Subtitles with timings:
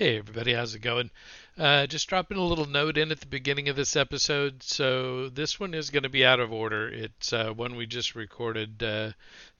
[0.00, 1.10] Hey, everybody, how's it going?
[1.58, 4.62] Uh, just dropping a little note in at the beginning of this episode.
[4.62, 6.88] So, this one is going to be out of order.
[6.88, 9.10] It's uh, one we just recorded uh,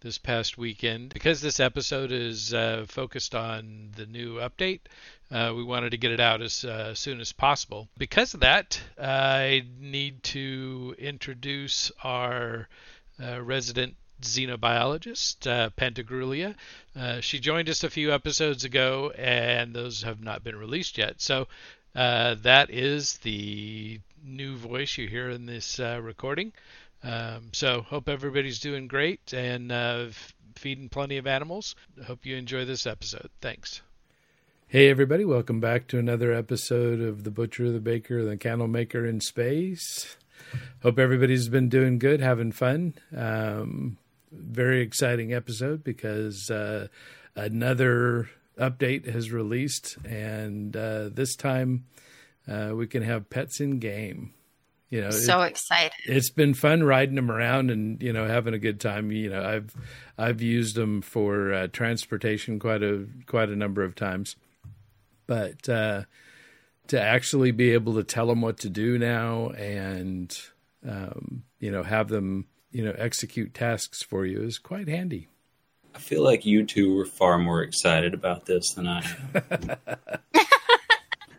[0.01, 1.13] this past weekend.
[1.13, 4.81] Because this episode is uh, focused on the new update,
[5.31, 7.91] uh, we wanted to get it out as uh, soon as possible.
[7.99, 12.67] Because of that, I need to introduce our
[13.19, 16.55] resident xenobiologist, uh, Pantagruelia.
[16.95, 21.21] Uh, she joined us a few episodes ago, and those have not been released yet.
[21.21, 21.49] So
[21.95, 26.53] uh, that is the new voice you hear in this uh, recording.
[27.03, 30.07] Um, so hope everybody's doing great and uh,
[30.57, 31.75] feeding plenty of animals.
[32.07, 33.31] Hope you enjoy this episode.
[33.41, 33.81] Thanks.
[34.69, 39.05] Hey everybody, welcome back to another episode of The Butcher, the Baker, the Candle Maker
[39.05, 40.17] in Space.
[40.83, 42.95] Hope everybody's been doing good, having fun.
[43.17, 43.99] Um,
[44.33, 46.89] very exciting episode because uh,
[47.35, 51.87] another update has released, and uh, this time
[52.49, 54.35] uh, we can have pets in game.
[54.89, 55.93] You know, so it, excited.
[56.05, 59.13] It's been fun riding them around and you know having a good time.
[59.13, 59.75] You know, I've
[60.19, 64.35] I've used them for uh, transportation quite a quite a number of times,
[65.29, 66.03] but uh,
[66.89, 70.37] to actually be able to tell them what to do now and
[70.87, 75.29] um, you know have them you know execute tasks for you is quite handy.
[75.95, 79.05] I feel like you two were far more excited about this than I
[79.35, 79.77] am.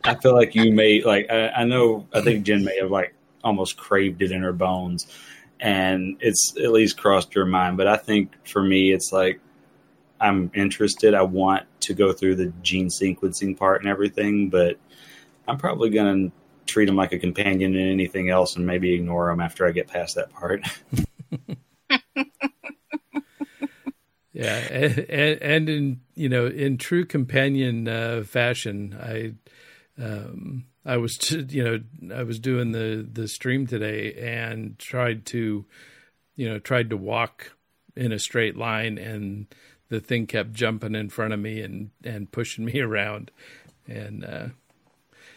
[0.03, 3.13] I feel like you may like I, I, know I think Jen may have like
[3.43, 5.07] almost craved it in her bones
[5.59, 7.77] and it's at least crossed your mind.
[7.77, 9.39] But I think for me it's like
[10.19, 11.13] I'm interested.
[11.13, 14.77] I want to go through the gene sequencing part and everything, but
[15.47, 16.31] I'm probably gonna
[16.65, 19.87] treat him like a companion and anything else and maybe ignore him after I get
[19.87, 20.61] past that part.
[24.33, 24.97] yeah, and,
[25.41, 29.33] and, in you know in true companion uh, fashion, I
[30.01, 31.17] um, I was
[31.49, 31.79] you know
[32.15, 35.65] I was doing the the stream today and tried to
[36.35, 37.55] you know tried to walk
[37.95, 39.47] in a straight line and
[39.89, 43.31] the thing kept jumping in front of me and and pushing me around.
[43.87, 44.47] And uh,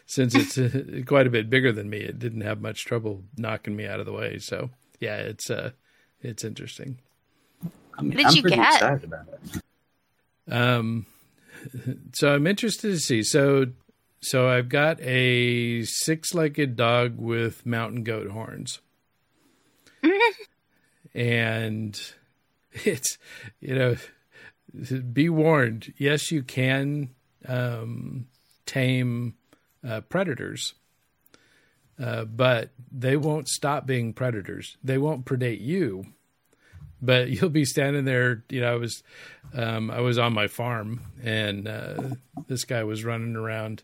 [0.06, 3.76] since it's uh, quite a bit bigger than me it didn't have much trouble knocking
[3.76, 4.38] me out of the way.
[4.38, 4.70] So
[5.00, 5.72] yeah it's uh
[6.24, 6.98] it's interesting.
[7.96, 8.74] I mean, what did I'm you get?
[8.74, 10.52] Excited about it.
[10.52, 11.06] Um,
[12.12, 13.22] so I'm interested to see.
[13.22, 13.66] So,
[14.20, 18.80] so I've got a six-legged dog with mountain goat horns,
[21.14, 22.00] and
[22.72, 23.18] it's
[23.60, 23.96] you know,
[25.12, 25.92] be warned.
[25.96, 27.10] Yes, you can
[27.46, 28.26] um,
[28.66, 29.34] tame
[29.86, 30.74] uh, predators
[32.02, 34.76] uh, but they won't stop being predators.
[34.82, 36.06] They won't predate you,
[37.00, 38.44] but you'll be standing there.
[38.48, 39.02] You know, I was,
[39.54, 42.02] um, I was on my farm, and uh,
[42.46, 43.82] this guy was running around,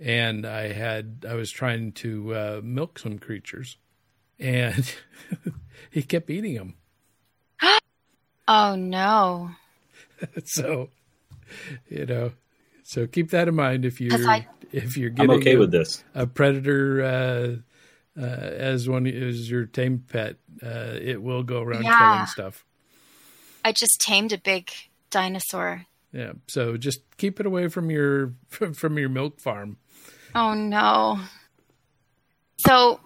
[0.00, 3.76] and I had, I was trying to uh, milk some creatures,
[4.38, 4.92] and
[5.90, 6.74] he kept eating them.
[8.48, 9.50] oh no!
[10.44, 10.90] so,
[11.88, 12.32] you know,
[12.82, 15.70] so keep that in mind if you're I, if you're getting I'm okay a, with
[15.70, 20.36] this a predator uh, uh, as one as your tame pet.
[20.62, 21.98] Uh, it will go around yeah.
[21.98, 22.64] killing stuff.
[23.64, 24.70] I just tamed a big
[25.10, 25.86] dinosaur.
[26.12, 29.78] Yeah, so just keep it away from your from, from your milk farm.
[30.34, 31.20] Oh no.
[32.58, 33.00] So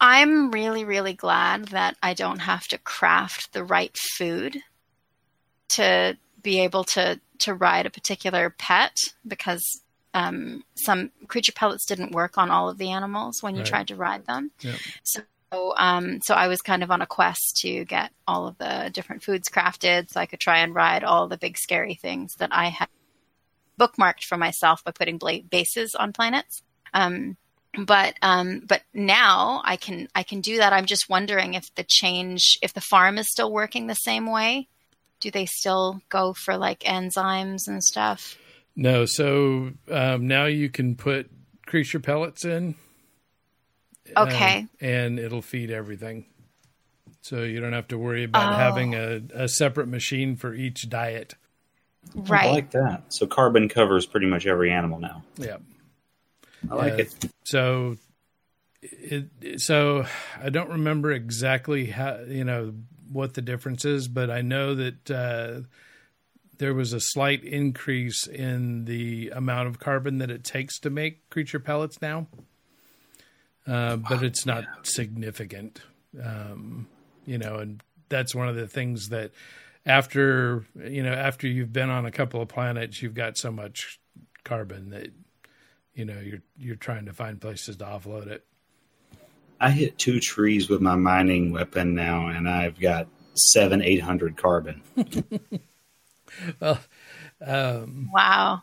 [0.00, 4.58] I'm really really glad that I don't have to craft the right food
[5.70, 8.96] to be able to to ride a particular pet
[9.26, 9.62] because
[10.14, 13.68] um, some creature pellets didn't work on all of the animals when you right.
[13.68, 14.50] tried to ride them.
[14.60, 14.76] Yep.
[15.02, 15.22] So
[15.76, 19.24] um, so I was kind of on a quest to get all of the different
[19.24, 22.68] foods crafted so I could try and ride all the big scary things that I
[22.68, 22.88] had
[23.78, 25.18] bookmarked for myself by putting
[25.50, 26.62] bases on planets.
[26.94, 27.36] Um,
[27.76, 30.72] but um, but now I can I can do that.
[30.72, 34.68] I'm just wondering if the change if the farm is still working the same way
[35.20, 38.36] do they still go for like enzymes and stuff?
[38.76, 39.04] No.
[39.06, 41.30] So um, now you can put
[41.66, 42.74] creature pellets in.
[44.16, 44.66] Okay.
[44.80, 46.26] Uh, and it'll feed everything.
[47.22, 48.56] So you don't have to worry about oh.
[48.56, 51.34] having a, a separate machine for each diet.
[52.14, 52.46] Right.
[52.46, 53.04] I like that.
[53.12, 55.22] So carbon covers pretty much every animal now.
[55.36, 55.58] Yeah.
[56.70, 57.14] I like uh, it.
[57.44, 57.96] So
[58.82, 60.06] it, so
[60.42, 62.74] I don't remember exactly how you know
[63.10, 65.60] what the difference is, but I know that uh,
[66.60, 71.28] there was a slight increase in the amount of carbon that it takes to make
[71.30, 72.26] creature pellets now,
[73.66, 75.80] uh, but it's not significant.
[76.22, 76.86] Um,
[77.24, 79.30] you know, and that's one of the things that
[79.86, 83.98] after you know after you've been on a couple of planets, you've got so much
[84.44, 85.08] carbon that
[85.94, 88.44] you know you're you're trying to find places to offload it.
[89.58, 94.36] I hit two trees with my mining weapon now, and I've got seven, eight hundred
[94.36, 94.82] carbon.
[96.60, 96.80] well,
[97.44, 98.62] um, wow.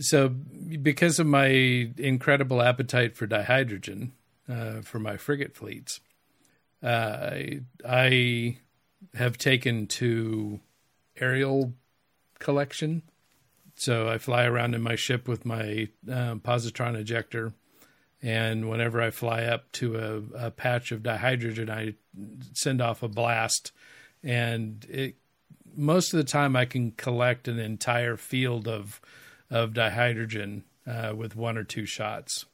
[0.00, 1.46] So, because of my
[1.98, 4.10] incredible appetite for dihydrogen
[4.48, 6.00] uh, for my frigate fleets,
[6.82, 7.34] uh,
[7.86, 8.56] I
[9.14, 10.60] have taken to
[11.16, 11.74] aerial
[12.38, 13.02] collection.
[13.74, 17.52] So I fly around in my ship with my um, positron ejector,
[18.20, 21.94] and whenever I fly up to a, a, patch of dihydrogen, I
[22.52, 23.72] send off a blast,
[24.22, 25.16] and it
[25.76, 29.00] most of the time I can collect an entire field of
[29.50, 32.46] of dihydrogen uh, with one or two shots.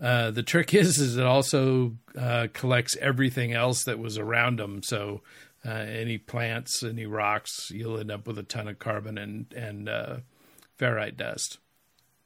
[0.00, 4.82] Uh, the trick is, is it also uh, collects everything else that was around them.
[4.82, 5.22] So
[5.64, 9.88] uh, any plants, any rocks, you'll end up with a ton of carbon and and
[9.88, 10.16] uh,
[10.78, 11.58] ferrite dust,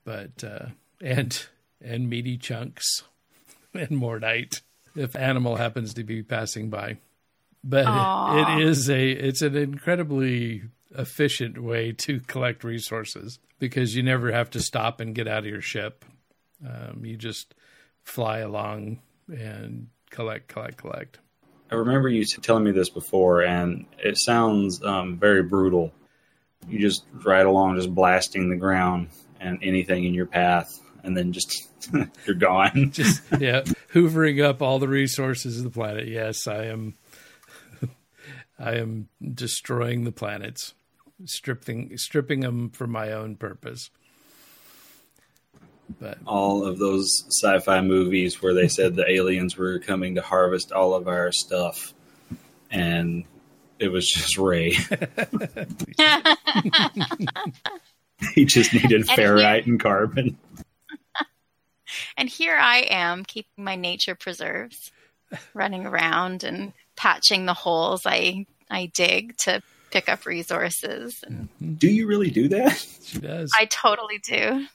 [0.04, 0.66] but uh,
[1.00, 1.46] and
[1.80, 3.02] and meaty chunks
[3.74, 4.62] and mordite
[4.96, 6.98] if animal happens to be passing by.
[7.66, 7.86] But
[8.36, 10.64] it, it is a it's an incredibly
[10.96, 15.46] efficient way to collect resources because you never have to stop and get out of
[15.46, 16.04] your ship.
[16.64, 17.54] Um, you just
[18.02, 21.18] fly along and collect, collect, collect.
[21.70, 25.92] I remember you telling me this before, and it sounds um, very brutal.
[26.68, 29.08] You just ride along, just blasting the ground
[29.40, 31.68] and anything in your path, and then just
[32.26, 32.90] you're gone.
[32.92, 33.62] just yeah,
[33.92, 36.06] hoovering up all the resources of the planet.
[36.06, 36.94] Yes, I am.
[38.58, 40.74] I am destroying the planets,
[41.24, 43.90] stripping stripping them for my own purpose.
[46.00, 50.72] But all of those sci-fi movies where they said the aliens were coming to harvest
[50.72, 51.92] all of our stuff,
[52.70, 53.24] and
[53.78, 54.70] it was just Ray.
[58.34, 60.38] he just needed ferrite and carbon.
[62.16, 64.90] And here I am keeping my nature preserves,
[65.52, 69.62] running around and patching the holes I I dig to
[69.94, 71.22] pick up resources.
[71.24, 71.48] And
[71.78, 72.84] do you really do that?
[73.04, 73.52] She does.
[73.56, 74.66] I totally do.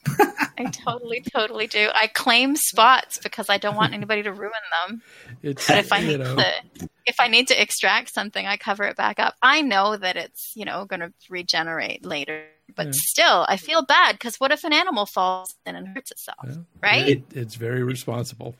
[0.57, 1.89] I totally, totally do.
[1.93, 4.51] I claim spots because I don't want anybody to ruin
[4.87, 5.01] them.
[5.41, 6.35] It's, but if I need know.
[6.35, 9.35] to, if I need to extract something, I cover it back up.
[9.41, 12.43] I know that it's you know going to regenerate later,
[12.75, 12.91] but yeah.
[12.95, 16.37] still, I feel bad because what if an animal falls in and hurts itself?
[16.45, 16.55] Yeah.
[16.81, 17.07] Right?
[17.07, 18.53] It, it's very responsible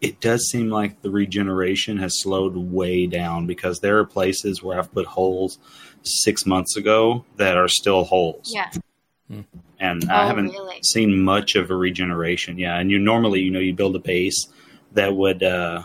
[0.00, 4.78] it does seem like the regeneration has slowed way down because there are places where
[4.78, 5.58] I've put holes
[6.02, 8.52] six months ago that are still holes.
[8.54, 8.70] Yeah.
[9.80, 10.80] And oh, I haven't really?
[10.82, 12.58] seen much of a regeneration.
[12.58, 12.78] Yeah.
[12.78, 14.46] And you normally, you know, you build a base
[14.92, 15.82] that would uh,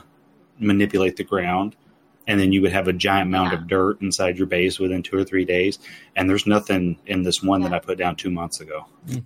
[0.59, 1.75] manipulate the ground,
[2.25, 3.57] and then you would have a giant mound yeah.
[3.57, 5.77] of dirt inside your base within two or three days.
[6.15, 7.69] And there's nothing in this one yeah.
[7.69, 8.85] that I put down two months ago.
[9.07, 9.25] Mm.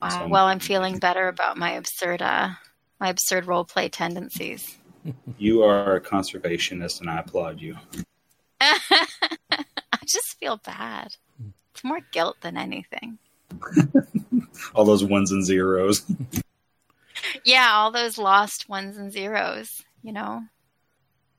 [0.00, 0.08] Wow.
[0.08, 2.50] So, well, I'm feeling better about my absurd, uh,
[3.00, 4.76] my absurd role play tendencies.
[5.38, 7.74] You are a conservationist, and I applaud you.
[8.60, 9.64] I
[10.06, 11.16] just feel bad.
[11.72, 13.16] It's more guilt than anything.
[14.74, 16.04] all those ones and zeros.
[17.46, 20.42] yeah, all those lost ones and zeros, you know.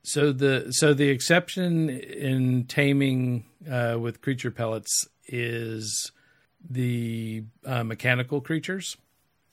[0.03, 6.11] So the so the exception in taming uh, with creature pellets is
[6.67, 8.97] the uh, mechanical creatures.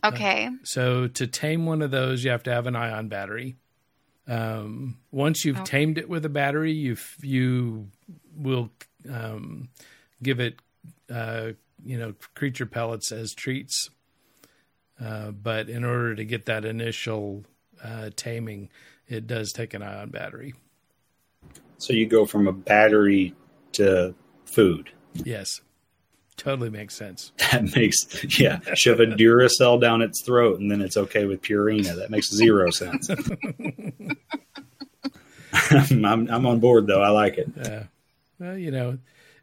[0.05, 0.47] Okay.
[0.47, 3.57] Uh, so to tame one of those, you have to have an ion battery.
[4.27, 5.65] Um, once you've okay.
[5.65, 7.89] tamed it with a battery, you you
[8.37, 8.71] will
[9.11, 9.71] um,
[10.23, 10.61] give it,
[11.11, 11.53] uh,
[11.85, 13.89] you know, creature pellets as treats.
[15.01, 17.45] Uh, but in order to get that initial
[17.83, 18.69] uh, taming,
[19.07, 20.55] it does take an ion battery.
[21.79, 23.35] So you go from a battery
[23.73, 24.15] to
[24.45, 24.91] food.
[25.15, 25.61] Yes.
[26.39, 27.33] Totally makes sense.
[27.51, 28.61] That makes yeah.
[28.75, 31.97] Shove a Duracell down its throat, and then it's okay with Purina.
[31.97, 33.11] That makes zero sense.
[35.71, 37.03] I'm, I'm on board though.
[37.03, 37.49] I like it.
[37.57, 37.85] Yeah.
[38.39, 38.99] Well, you know,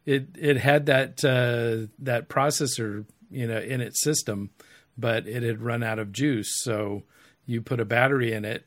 [0.06, 4.50] it it had that uh, that processor, you know, in its system,
[4.96, 6.50] but it had run out of juice.
[6.62, 7.02] So
[7.44, 8.64] you put a battery in it.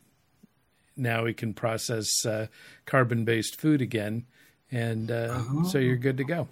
[0.95, 2.47] Now we can process uh,
[2.85, 4.25] carbon based food again,
[4.69, 5.63] and uh, oh.
[5.63, 6.47] so you're good to go.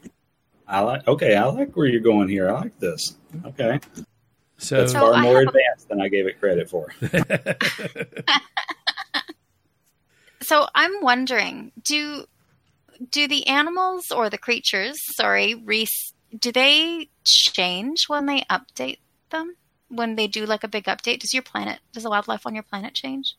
[0.67, 1.07] I like.
[1.07, 2.49] Okay, I like where you're going here.
[2.49, 3.15] I like this.
[3.45, 3.79] Okay.
[4.57, 6.87] So that's far more advanced than I gave it credit for.
[10.41, 12.25] so I'm wondering, do
[13.11, 19.55] do the animals or the creatures, sorry, Reese, do they change when they update them?
[19.89, 22.63] When they do like a big update, does your planet, does the wildlife on your
[22.63, 23.35] planet change?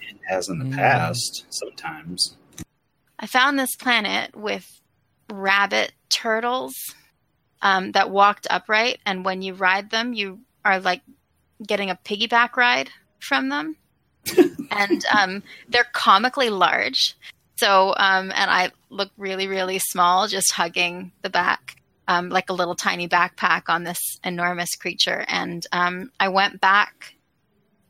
[0.00, 0.74] It has in the mm.
[0.74, 2.36] past, sometimes.
[3.18, 4.79] I found this planet with
[5.30, 6.94] rabbit turtles
[7.62, 11.02] um, that walked upright, and when you ride them, you are like
[11.66, 13.76] getting a piggyback ride from them,
[14.70, 17.16] and um, they're comically large.
[17.56, 21.76] So, um, and I look really, really small, just hugging the back,
[22.08, 25.26] um, like a little tiny backpack on this enormous creature.
[25.28, 27.14] And um, I went back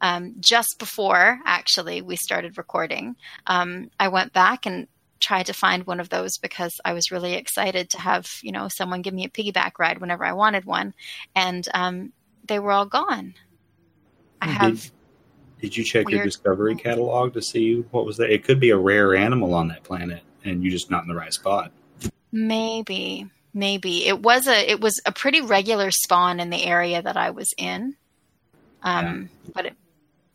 [0.00, 3.14] um, just before actually we started recording.
[3.46, 4.88] Um, I went back and
[5.20, 8.68] tried to find one of those because I was really excited to have you know
[8.68, 10.94] someone give me a piggyback ride whenever I wanted one,
[11.34, 12.12] and um,
[12.46, 13.34] they were all gone.
[14.40, 14.82] I have.
[14.82, 14.90] Did,
[15.60, 18.28] did you check your discovery catalog to see what was there?
[18.28, 21.14] It could be a rare animal on that planet, and you're just not in the
[21.14, 21.70] right spot.
[22.32, 27.16] Maybe, maybe it was a it was a pretty regular spawn in the area that
[27.16, 27.96] I was in,
[28.82, 29.76] um, but it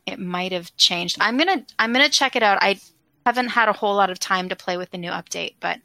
[0.06, 1.18] it might have changed.
[1.20, 2.60] I'm gonna I'm gonna check it out.
[2.62, 2.80] I
[3.26, 5.80] haven't had a whole lot of time to play with the new update, but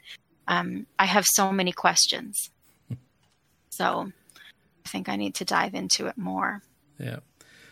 [0.47, 2.49] um, I have so many questions,
[3.69, 4.11] so
[4.85, 6.61] I think I need to dive into it more.
[6.99, 7.19] Yeah.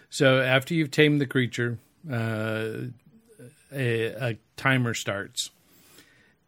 [0.10, 1.78] So after you've tamed the creature,
[2.12, 2.88] uh,
[3.72, 5.52] a, a timer starts,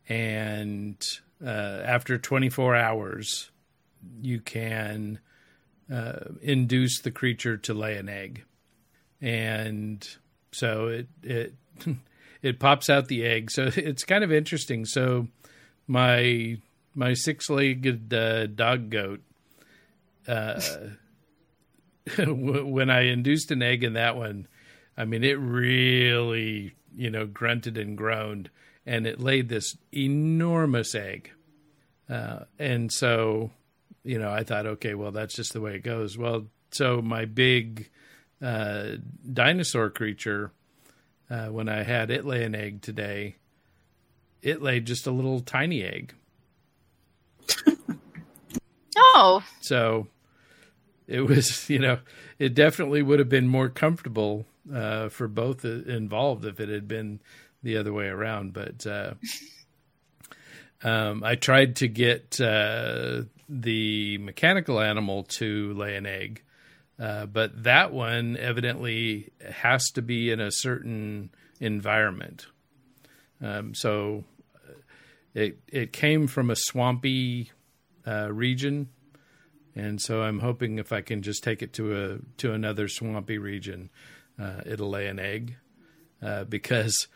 [0.09, 0.97] and
[1.45, 1.49] uh,
[1.85, 3.51] after 24 hours,
[4.21, 5.19] you can
[5.93, 8.43] uh, induce the creature to lay an egg,
[9.21, 10.07] and
[10.51, 11.53] so it it
[12.41, 13.51] it pops out the egg.
[13.51, 14.85] So it's kind of interesting.
[14.85, 15.27] So
[15.87, 16.57] my
[16.93, 19.21] my six-legged uh, dog goat.
[20.27, 20.61] Uh,
[22.27, 24.47] when I induced an egg in that one,
[24.97, 28.49] I mean, it really, you know, grunted and groaned,
[28.85, 31.31] and it laid this enormous egg.
[32.09, 33.51] Uh, and so,
[34.03, 36.17] you know, I thought, okay, well, that's just the way it goes.
[36.17, 37.89] Well, so my big
[38.41, 38.97] uh,
[39.31, 40.51] dinosaur creature,
[41.31, 43.37] uh, when I had it lay an egg today,
[44.41, 46.13] it laid just a little tiny egg.
[49.13, 50.07] Oh, So
[51.07, 51.99] it was, you know,
[52.39, 57.19] it definitely would have been more comfortable uh, for both involved if it had been
[57.63, 58.53] the other way around.
[58.53, 59.13] But uh,
[60.83, 66.43] um, I tried to get uh, the mechanical animal to lay an egg,
[66.99, 71.29] uh, but that one evidently has to be in a certain
[71.59, 72.47] environment.
[73.41, 74.23] Um, so
[75.33, 77.51] it it came from a swampy
[78.05, 78.89] uh, region,
[79.75, 83.37] and so I'm hoping if I can just take it to a to another swampy
[83.37, 83.89] region,
[84.39, 85.55] uh, it'll lay an egg,
[86.21, 87.07] uh, because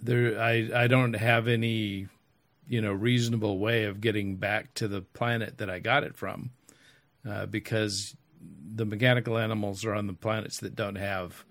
[0.00, 2.08] there I I don't have any
[2.66, 6.50] you know reasonable way of getting back to the planet that I got it from,
[7.26, 8.16] uh, because
[8.74, 11.44] the mechanical animals are on the planets that don't have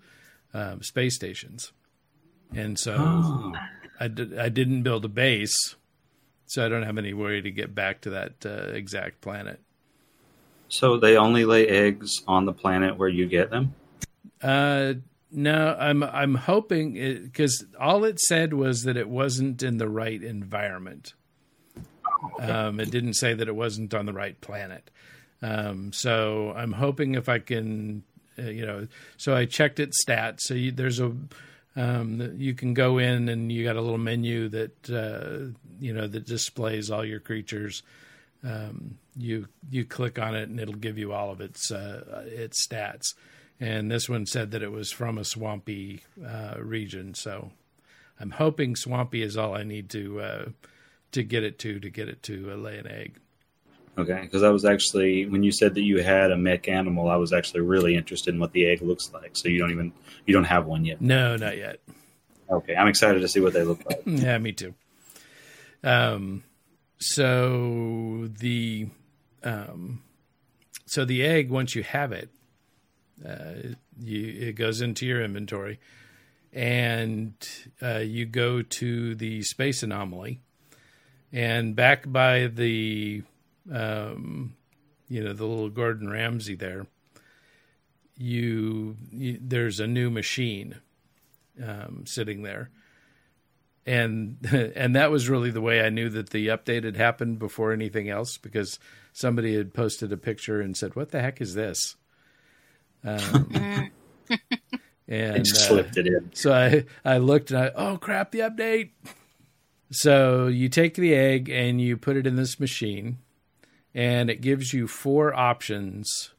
[0.54, 1.72] um, space stations,
[2.54, 2.96] and so.
[2.98, 3.52] Oh.
[4.00, 5.74] I, d- I didn't build a base,
[6.46, 9.60] so I don't have any way to get back to that uh, exact planet.
[10.68, 13.74] So they only lay eggs on the planet where you get them?
[14.42, 14.94] Uh,
[15.30, 20.22] no, I'm I'm hoping because all it said was that it wasn't in the right
[20.22, 21.14] environment.
[22.40, 24.90] Um, it didn't say that it wasn't on the right planet.
[25.42, 28.02] Um, so I'm hoping if I can,
[28.38, 30.40] uh, you know, so I checked its stats.
[30.40, 31.14] So you, there's a
[31.76, 36.08] um, you can go in and you got a little menu that uh, you know
[36.08, 37.82] that displays all your creatures.
[38.42, 42.66] Um, you you click on it and it'll give you all of its uh, its
[42.66, 43.14] stats.
[43.60, 47.50] And this one said that it was from a swampy uh, region, so
[48.20, 50.44] I'm hoping swampy is all I need to uh,
[51.12, 53.18] to get it to to get it to lay an egg.
[53.98, 57.16] Okay, because I was actually when you said that you had a mech animal, I
[57.16, 59.36] was actually really interested in what the egg looks like.
[59.36, 59.92] So you don't even
[60.24, 61.00] you don't have one yet.
[61.00, 61.80] No, not yet.
[62.48, 64.02] Okay, I'm excited to see what they look like.
[64.06, 64.74] yeah, me too.
[65.82, 66.44] Um,
[66.98, 68.88] so the
[69.42, 70.02] um,
[70.86, 72.30] so the egg once you have it,
[73.28, 75.80] uh, you it goes into your inventory,
[76.52, 77.34] and
[77.82, 80.40] uh, you go to the space anomaly,
[81.32, 83.24] and back by the
[83.72, 84.54] um,
[85.08, 86.86] you know the little Gordon Ramsay there.
[88.16, 90.76] You, you there's a new machine
[91.64, 92.70] um, sitting there,
[93.86, 94.38] and
[94.76, 98.08] and that was really the way I knew that the update had happened before anything
[98.08, 98.78] else because
[99.12, 101.96] somebody had posted a picture and said, "What the heck is this?"
[103.04, 103.90] Um,
[105.08, 106.30] and And uh, slipped it in.
[106.34, 108.90] so I I looked and I oh crap the update.
[109.90, 113.18] So you take the egg and you put it in this machine,
[113.94, 116.30] and it gives you four options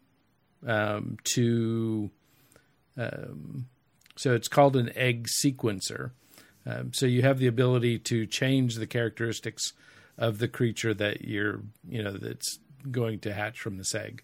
[0.66, 2.10] um, to.
[2.98, 3.68] Um,
[4.16, 6.12] so it's called an egg sequencer.
[6.66, 9.72] Um, so you have the ability to change the characteristics
[10.18, 12.60] of the creature that you're, you know, that's
[12.92, 14.24] going to hatch from this egg.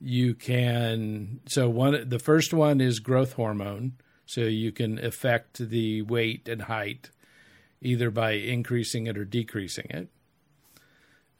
[0.00, 3.92] You can so one the first one is growth hormone,
[4.26, 7.10] so you can affect the weight and height
[7.80, 10.08] either by increasing it or decreasing it.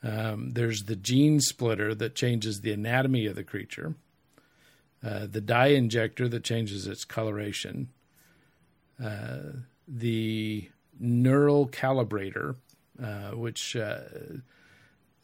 [0.03, 3.95] Um, there's the gene splitter that changes the anatomy of the creature.
[5.05, 7.89] Uh, the dye injector that changes its coloration.
[9.03, 9.39] Uh,
[9.87, 12.57] the neural calibrator,
[13.03, 14.01] uh, which uh,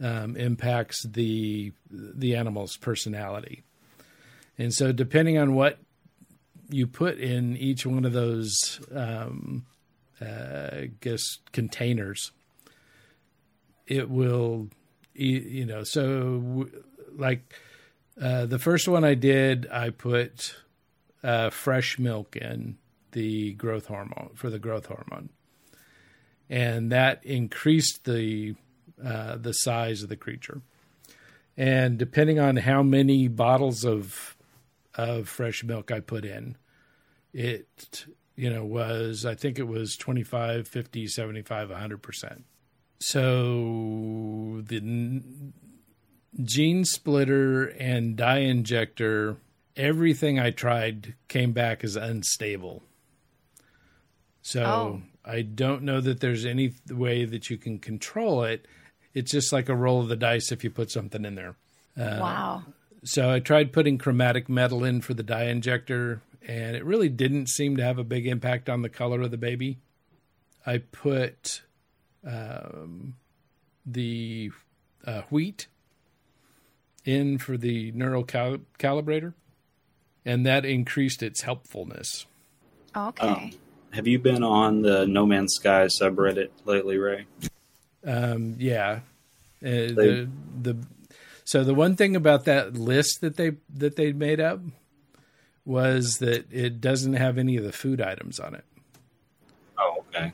[0.00, 3.62] um, impacts the the animal's personality.
[4.58, 5.78] And so, depending on what
[6.68, 9.64] you put in each one of those, um,
[10.20, 12.32] uh, I guess containers,
[13.92, 14.68] it will,
[15.12, 15.84] you know.
[15.84, 16.66] So,
[17.14, 17.54] like
[18.20, 20.56] uh, the first one I did, I put
[21.22, 22.78] uh, fresh milk in
[23.12, 25.28] the growth hormone for the growth hormone,
[26.48, 28.54] and that increased the
[29.04, 30.62] uh, the size of the creature.
[31.54, 34.36] And depending on how many bottles of
[34.94, 36.56] of fresh milk I put in,
[37.34, 38.06] it
[38.36, 42.42] you know was I think it was 25, 50, 75, 100%.
[43.04, 45.22] So the
[46.42, 49.36] gene splitter and dye injector
[49.76, 52.82] everything I tried came back as unstable.
[54.42, 55.02] So oh.
[55.24, 58.66] I don't know that there's any way that you can control it.
[59.14, 61.56] It's just like a roll of the dice if you put something in there.
[61.98, 62.62] Uh, wow.
[63.04, 67.48] So I tried putting chromatic metal in for the dye injector, and it really didn't
[67.48, 69.78] seem to have a big impact on the color of the baby.
[70.64, 71.62] I put
[72.26, 73.14] um,
[73.84, 74.50] the
[75.06, 75.66] uh, wheat
[77.04, 79.34] in for the neural cal- calibrator,
[80.24, 82.26] and that increased its helpfulness.
[82.96, 83.26] Okay.
[83.26, 83.50] Um,
[83.92, 87.26] have you been on the No Man's Sky subreddit lately, Ray?
[88.06, 89.00] Um, yeah.
[89.64, 90.28] Uh, the
[90.60, 90.76] the
[91.44, 94.60] so the one thing about that list that they that they made up
[95.64, 98.64] was that it doesn't have any of the food items on it.
[99.78, 100.32] Oh, okay.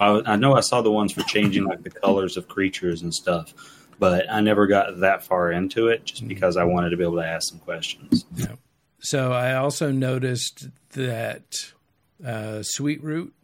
[0.00, 3.14] I, I know I saw the ones for changing like the colors of creatures and
[3.14, 3.52] stuff,
[3.98, 6.28] but I never got that far into it just mm-hmm.
[6.28, 8.24] because I wanted to be able to ask some questions.
[8.34, 8.54] Yeah.
[9.00, 11.44] So I also noticed that
[12.24, 13.34] uh, sweet root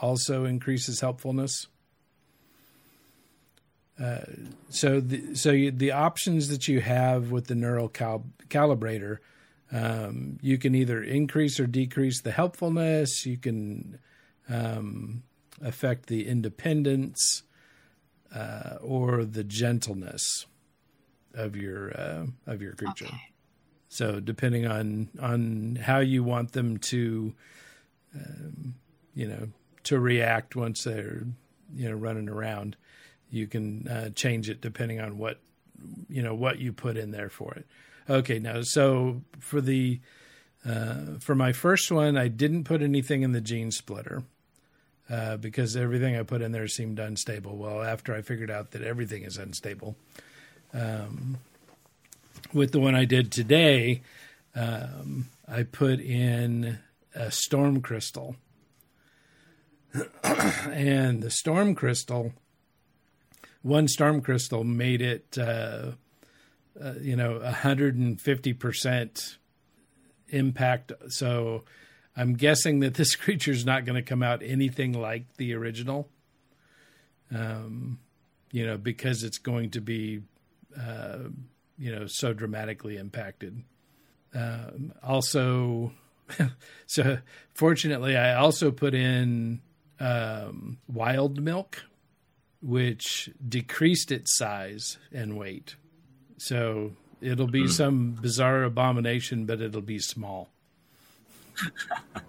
[0.00, 1.68] also increases helpfulness.
[3.98, 4.20] Uh,
[4.68, 9.18] so the so you, the options that you have with the neural cal- calibrator,
[9.72, 13.24] um, you can either increase or decrease the helpfulness.
[13.24, 13.98] You can
[14.50, 15.22] um,
[15.62, 17.42] affect the independence
[18.34, 20.46] uh, or the gentleness
[21.34, 23.06] of your uh, of your creature.
[23.06, 23.32] Okay.
[23.88, 27.34] So depending on on how you want them to
[28.14, 28.74] um,
[29.14, 29.48] you know,
[29.84, 31.22] to react once they're,
[31.74, 32.76] you know, running around.
[33.30, 35.40] You can uh, change it depending on what,
[36.08, 37.66] you know, what you put in there for it.
[38.08, 40.00] Okay, now so for the
[40.64, 44.22] uh, for my first one, I didn't put anything in the gene splitter
[45.08, 47.56] uh, because everything I put in there seemed unstable.
[47.56, 49.96] Well, after I figured out that everything is unstable,
[50.74, 51.38] um,
[52.52, 54.02] with the one I did today,
[54.54, 56.78] um, I put in
[57.14, 58.36] a storm crystal.
[60.24, 62.32] and the storm crystal,
[63.62, 65.92] one storm crystal made it, uh,
[66.82, 69.36] uh, you know, 150%
[70.28, 70.92] impact.
[71.08, 71.64] So
[72.16, 76.08] I'm guessing that this creature is not going to come out anything like the original.
[77.34, 77.98] Um,
[78.52, 80.22] you know, because it's going to be,
[80.80, 81.18] uh,
[81.76, 83.62] you know, so dramatically impacted.
[84.34, 85.92] Um, also,
[86.86, 87.18] so
[87.52, 89.60] fortunately, I also put in
[89.98, 91.84] um, wild milk,
[92.62, 95.76] which decreased its size and weight.
[96.38, 97.70] So it'll be mm.
[97.70, 100.50] some bizarre abomination, but it'll be small.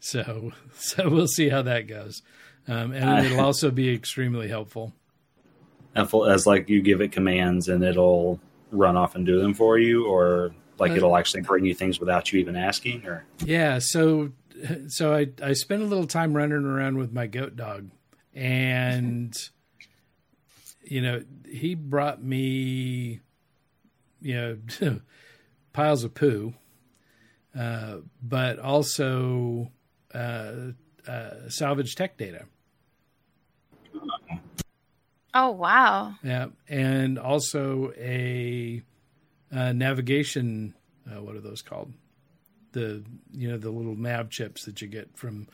[0.00, 2.22] so, so we'll see how that goes,
[2.68, 4.92] um, and it'll also be extremely helpful.
[5.94, 8.38] As like you give it commands and it'll
[8.70, 12.00] run off and do them for you, or like uh, it'll actually bring you things
[12.00, 13.78] without you even asking, or yeah.
[13.80, 14.32] So
[14.88, 17.90] so I I spent a little time running around with my goat dog,
[18.34, 19.36] and
[20.82, 23.20] you know he brought me
[24.20, 24.58] you know
[25.72, 26.54] piles of poo,
[27.58, 29.70] uh, but also
[30.14, 30.52] uh,
[31.06, 32.44] uh, salvage tech data.
[35.32, 36.14] Oh wow!
[36.22, 38.82] Yeah, and also a
[39.52, 40.74] uh, navigation.
[41.06, 41.92] Uh, what are those called?
[42.72, 45.48] The you know the little nav chips that you get from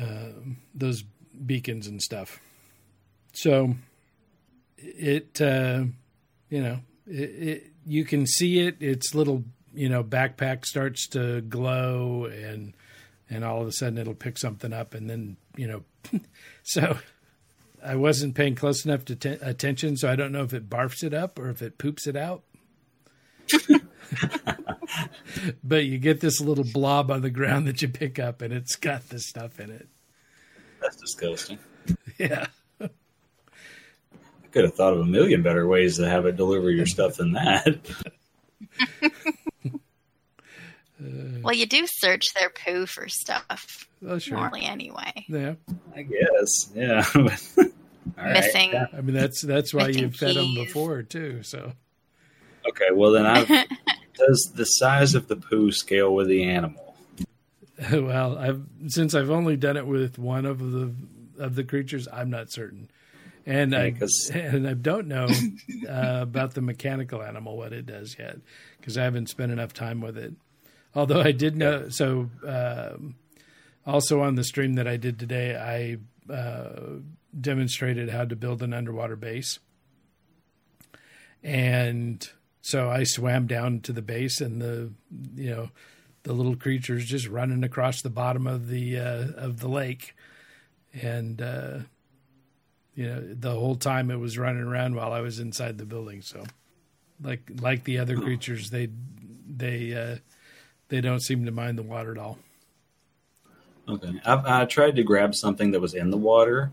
[0.00, 0.30] uh,
[0.74, 1.04] those
[1.46, 2.40] beacons and stuff.
[3.32, 3.74] So
[4.78, 5.84] it, uh,
[6.50, 8.76] you know, it, it, you can see it.
[8.80, 12.74] Its little, you know, backpack starts to glow, and
[13.28, 15.84] and all of a sudden it'll pick something up, and then you know,
[16.62, 16.98] so
[17.84, 21.02] I wasn't paying close enough to t- attention, so I don't know if it barfs
[21.02, 22.42] it up or if it poops it out.
[25.64, 28.76] but you get this little blob on the ground that you pick up, and it's
[28.76, 29.88] got this stuff in it.
[30.80, 31.58] That's disgusting.
[32.16, 32.46] Yeah.
[32.80, 32.88] I
[34.52, 37.32] could have thought of a million better ways to have it deliver your stuff than
[37.32, 37.80] that.
[41.42, 44.36] Well, you do search their poo for stuff Oh, sure.
[44.36, 45.24] normally anyway.
[45.28, 45.54] Yeah.
[45.94, 46.70] I guess.
[46.74, 47.04] Yeah.
[47.14, 47.24] All
[48.16, 48.32] right.
[48.34, 48.72] Missing.
[48.72, 48.86] Yeah.
[48.96, 51.42] I mean, that's that's why you Making fed them before too.
[51.42, 51.72] So
[52.68, 52.90] Okay.
[52.92, 53.44] Well, then I
[54.16, 56.94] does the size of the poo scale with the animal?
[57.92, 60.94] well, I've since I've only done it with one of the
[61.38, 62.88] of the creatures, I'm not certain,
[63.44, 65.26] and Yeah, I 'cause- and I don't know
[65.88, 68.36] uh, about the mechanical animal what it does yet
[68.78, 70.34] because I haven't spent enough time with it.
[70.94, 73.16] Although I did know, so um,
[73.86, 77.00] also on the stream that I did today, I uh,
[77.38, 79.58] demonstrated how to build an underwater base,
[81.42, 82.28] and
[82.62, 84.92] so I swam down to the base, and the
[85.34, 85.70] you know
[86.22, 90.14] the little creatures just running across the bottom of the uh, of the lake,
[90.92, 91.78] and uh,
[92.94, 96.22] you know the whole time it was running around while I was inside the building.
[96.22, 96.44] So,
[97.20, 98.88] like like the other creatures, they
[99.46, 100.16] they uh,
[100.88, 102.38] they don't seem to mind the water at all.
[103.88, 104.12] Okay.
[104.24, 106.72] I, I tried to grab something that was in the water.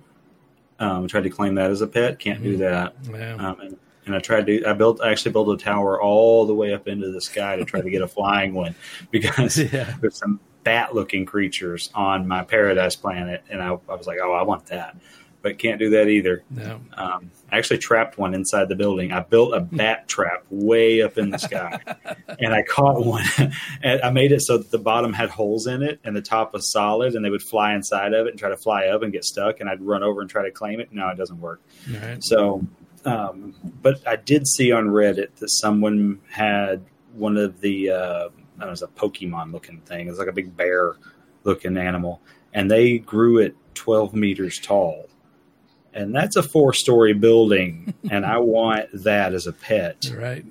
[0.80, 2.20] Um, tried to claim that as a pet.
[2.20, 2.96] Can't do that.
[3.04, 4.66] Yeah, Um, and, and I tried to.
[4.66, 5.00] I built.
[5.02, 7.90] I actually built a tower all the way up into the sky to try to
[7.90, 8.74] get a flying one
[9.12, 14.20] because yeah, there's some bat-looking creatures on my paradise planet, and I, I was like,
[14.24, 14.96] oh, I want that,
[15.42, 16.44] but can't do that either.
[16.50, 19.12] no, Um, I actually trapped one inside the building.
[19.12, 21.80] I built a bat trap way up in the sky,
[22.40, 23.26] and I caught one.
[23.84, 26.54] and I made it so that the bottom had holes in it, and the top
[26.54, 29.12] was solid, and they would fly inside of it and try to fly up and
[29.12, 29.60] get stuck.
[29.60, 30.94] And I'd run over and try to claim it.
[30.94, 31.62] No, it doesn't work.
[31.92, 32.66] right, So,
[33.06, 38.30] um, but I did see on Reddit that someone had one of the uh, I
[38.30, 40.08] don't know, it was a Pokemon looking thing.
[40.08, 40.96] It's like a big bear
[41.44, 42.22] looking animal,
[42.54, 45.08] and they grew it 12 meters tall.
[45.94, 50.46] And that's a four story building, and I want that as a pet all right,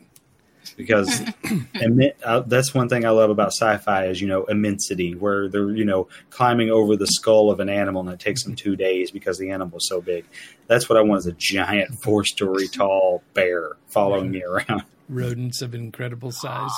[0.77, 1.09] because
[1.75, 5.71] immen- uh, that's one thing I love about sci-fi is you know immensity, where they're
[5.71, 9.11] you know climbing over the skull of an animal and it takes them two days
[9.11, 10.27] because the animal is so big.
[10.67, 14.83] That's what I want is a giant four-story tall bear following me around.
[15.09, 16.71] rodents of incredible size.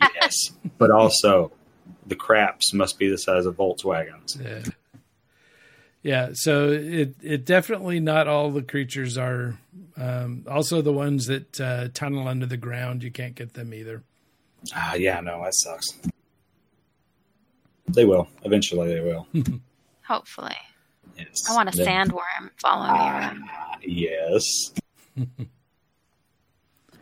[0.00, 1.52] yes, but also
[2.06, 4.42] the craps must be the size of Volkswagens.
[4.42, 4.62] Yeah.
[6.04, 9.58] Yeah, so it it definitely not all the creatures are.
[9.96, 14.02] Um, also, the ones that uh, tunnel under the ground, you can't get them either.
[14.74, 15.86] Ah, yeah, no, that sucks.
[17.88, 18.92] They will eventually.
[18.94, 19.26] They will.
[20.06, 20.54] Hopefully.
[21.16, 21.48] Yes.
[21.48, 23.42] I want a Then- sandworm following me around.
[23.82, 24.44] Yes.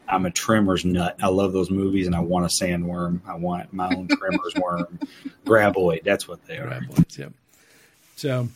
[0.09, 1.17] I'm a Tremors nut.
[1.23, 3.21] I love those movies, and I want a sandworm.
[3.27, 4.99] I want my own Tremors worm,
[5.47, 6.05] graboid.
[6.05, 6.69] That's what they are.
[6.69, 7.33] Graboids, yep.
[8.17, 8.49] So,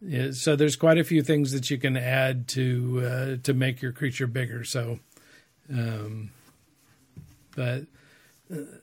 [0.00, 3.82] yeah, so there's quite a few things that you can add to uh, to make
[3.82, 4.64] your creature bigger.
[4.64, 5.00] So,
[5.72, 6.30] um,
[7.56, 7.82] but
[8.52, 8.78] uh,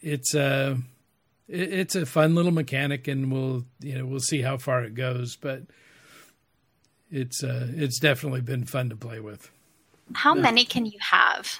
[0.00, 0.78] it's a
[1.48, 4.94] it, it's a fun little mechanic, and we'll you know we'll see how far it
[4.94, 5.36] goes.
[5.36, 5.62] But
[7.10, 9.50] it's uh, it's definitely been fun to play with.
[10.14, 11.58] How many can you have?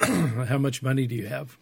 [0.48, 1.56] How much money do you have?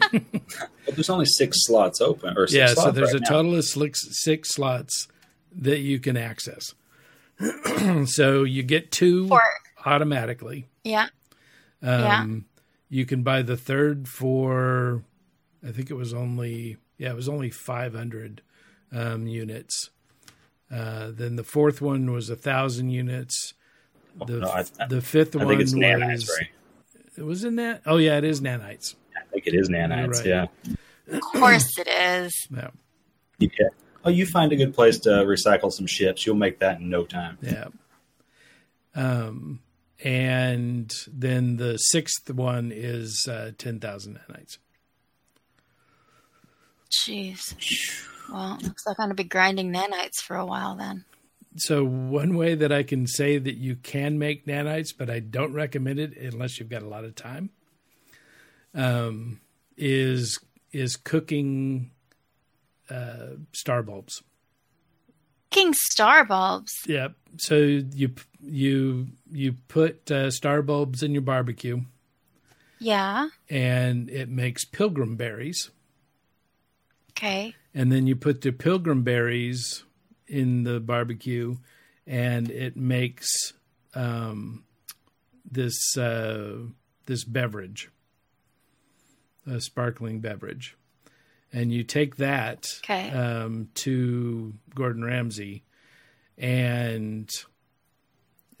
[0.00, 3.28] But there's only six slots open, or six yeah, so there's right a now.
[3.28, 5.08] total of six, six slots
[5.52, 6.74] that you can access.
[8.06, 9.42] so you get two For
[9.84, 10.66] automatically.
[10.84, 11.08] yeah.
[11.82, 12.46] Um,
[12.88, 15.02] You can buy the third for,
[15.66, 18.42] I think it was only, yeah, it was only 500
[18.92, 19.90] um, units.
[20.72, 23.54] Uh, then the fourth one was a thousand units.
[24.26, 26.48] The, no, I- I- the fifth I one think it's was nanites, right?
[27.18, 27.82] it was in that.
[27.86, 28.94] Oh yeah, it is nanites.
[29.46, 30.16] I think it is nanites.
[30.16, 30.26] right.
[30.26, 30.46] Yeah.
[31.16, 32.32] Of course it is.
[32.50, 32.70] Yeah,
[33.38, 33.48] Yeah.
[34.04, 36.24] Oh, you find a good place to recycle some ships.
[36.26, 37.38] You'll make that in no time.
[37.42, 37.66] yeah.
[38.94, 39.60] Um,
[40.02, 44.58] and then the sixth one is uh, ten thousand nanites.
[46.90, 47.54] Jeez.
[48.32, 51.04] Well, looks like I'm gonna be grinding nanites for a while then.
[51.56, 55.52] So one way that I can say that you can make nanites, but I don't
[55.54, 57.50] recommend it unless you've got a lot of time,
[58.76, 59.40] um,
[59.76, 60.38] is
[60.72, 61.90] is cooking
[62.88, 64.22] uh, star bulbs.
[65.50, 66.72] King star bulbs.
[66.86, 67.14] Yep.
[67.38, 71.80] So you you you put uh, star bulbs in your barbecue,
[72.78, 73.28] Yeah.
[73.50, 75.70] and it makes pilgrim berries.
[77.10, 77.54] Okay.
[77.74, 79.84] and then you put the pilgrim berries
[80.26, 81.56] in the barbecue,
[82.06, 83.26] and it makes
[83.94, 84.64] um,
[85.50, 86.56] this uh,
[87.06, 87.88] this beverage,
[89.46, 90.76] a sparkling beverage,
[91.52, 93.10] and you take that Okay.
[93.10, 95.62] um, to Gordon Ramsay,
[96.36, 97.30] and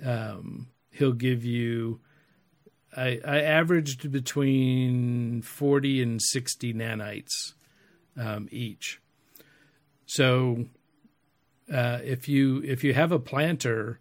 [0.04, 2.00] um, he'll give you.
[2.96, 7.52] I, I averaged between forty and sixty nanites
[8.16, 9.00] um, each.
[10.06, 10.66] So
[11.72, 13.98] uh, if you if you have a planter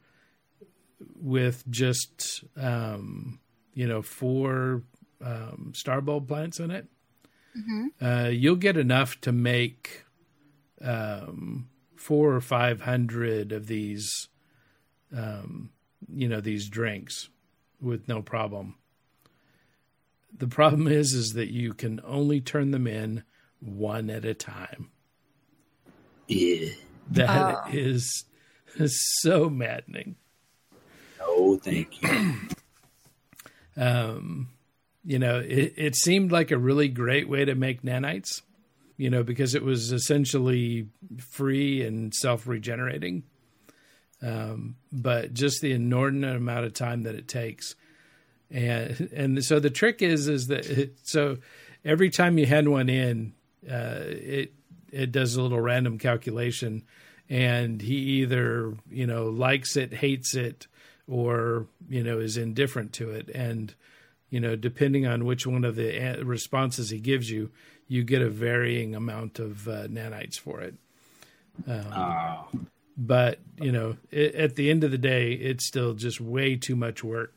[1.19, 3.39] with just um,
[3.73, 4.83] you know four
[5.23, 6.87] um, star bulb plants in it,
[8.01, 10.03] uh, you'll get enough to make
[10.81, 14.27] um, four or five hundred of these
[15.15, 15.69] um,
[16.13, 17.29] you know these drinks
[17.81, 18.75] with no problem.
[20.37, 23.23] The problem is is that you can only turn them in
[23.61, 24.89] one at a time.
[26.27, 26.69] Yeah.
[27.11, 27.69] That Oh.
[27.71, 28.25] is
[29.21, 30.17] so maddening.
[31.19, 32.33] No, thank you.
[33.77, 34.51] Um,
[35.05, 38.41] you know, it, it seemed like a really great way to make nanites,
[38.97, 40.87] you know, because it was essentially
[41.19, 43.23] free and self regenerating.
[44.21, 47.75] Um, but just the inordinate amount of time that it takes.
[48.49, 51.37] And, and so the trick is, is that it, so
[51.83, 53.33] every time you hand one in,
[53.69, 54.53] uh, it,
[54.91, 56.83] it does a little random calculation
[57.29, 60.67] and he either, you know, likes it, hates it,
[61.07, 63.29] or, you know, is indifferent to it.
[63.33, 63.75] And,
[64.29, 67.51] you know, depending on which one of the responses he gives you,
[67.87, 70.75] you get a varying amount of uh, nanites for it.
[71.67, 72.47] Oh,
[72.97, 76.75] But, you know, it, at the end of the day, it's still just way too
[76.75, 77.33] much work.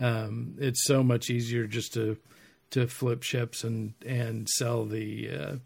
[0.00, 2.16] Um, it's so much easier just to
[2.70, 5.56] to flip ships and and sell the uh,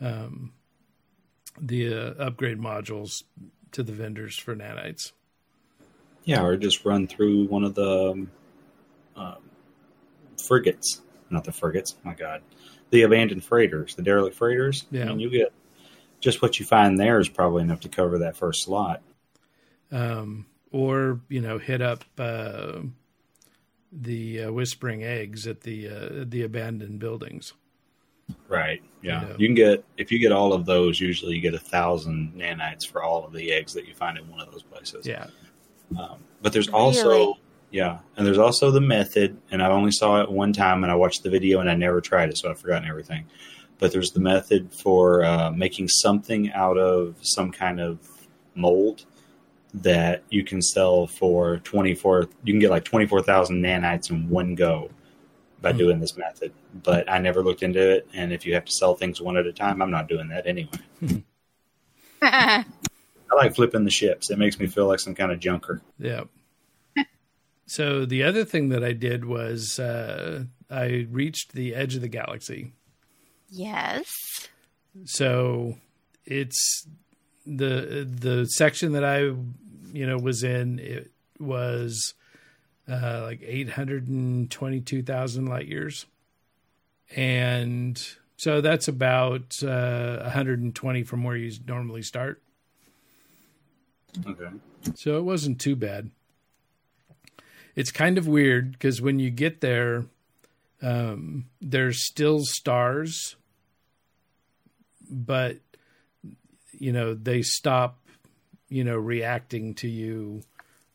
[0.00, 0.52] um,
[1.58, 3.24] the uh, upgrade modules
[3.72, 5.12] to the vendors for nanites.
[6.24, 8.30] yeah, or just run through one of the um,
[9.16, 9.45] um,
[10.40, 11.02] frigates.
[11.30, 11.96] Not the frigates.
[12.04, 12.42] My God,
[12.90, 14.86] the abandoned freighters, the derelict freighters.
[14.90, 15.04] Yeah.
[15.04, 15.52] I mean, you get
[16.20, 19.02] just what you find there is probably enough to cover that first slot.
[19.92, 22.80] um, or you know hit up uh,
[23.92, 27.52] the uh, whispering eggs at the uh, the abandoned buildings.
[28.48, 28.82] Right.
[29.02, 29.20] Yeah.
[29.22, 29.36] You know.
[29.38, 31.00] You can get if you get all of those.
[31.00, 34.28] Usually, you get a thousand nanites for all of the eggs that you find in
[34.28, 35.06] one of those places.
[35.06, 35.26] Yeah,
[35.98, 37.40] Um, but there's also Really?
[37.70, 40.94] Yeah, and there's also the method, and I only saw it one time, and I
[40.96, 43.26] watched the video, and I never tried it, so I've forgotten everything.
[43.78, 47.98] But there's the method for uh, making something out of some kind of
[48.54, 49.04] mold
[49.74, 52.28] that you can sell for twenty four.
[52.44, 54.90] You can get like twenty four thousand nanites in one go
[55.60, 55.78] by Hmm.
[55.78, 56.52] doing this method.
[56.82, 59.46] But I never looked into it, and if you have to sell things one at
[59.46, 60.70] a time, I'm not doing that anyway.
[62.22, 62.64] I
[63.34, 64.30] like flipping the ships.
[64.30, 65.82] It makes me feel like some kind of junker.
[65.98, 66.24] yeah.
[67.66, 72.08] So the other thing that I did was uh, I reached the edge of the
[72.08, 72.72] galaxy.
[73.50, 74.48] yes.
[75.04, 75.76] So
[76.24, 76.86] it's
[77.44, 80.78] the the section that I you know was in.
[80.78, 82.14] It was
[82.88, 86.06] uh, like eight hundred and twenty two thousand light years,
[87.14, 88.02] and
[88.36, 92.42] so that's about uh, one hundred and twenty from where you normally start.
[94.26, 94.48] Okay.
[94.94, 96.10] So it wasn't too bad.
[97.76, 100.06] It's kind of weird because when you get there,
[100.82, 103.36] um, there's still stars,
[105.10, 105.58] but
[106.72, 107.98] you know they stop,
[108.68, 110.42] you know, reacting to you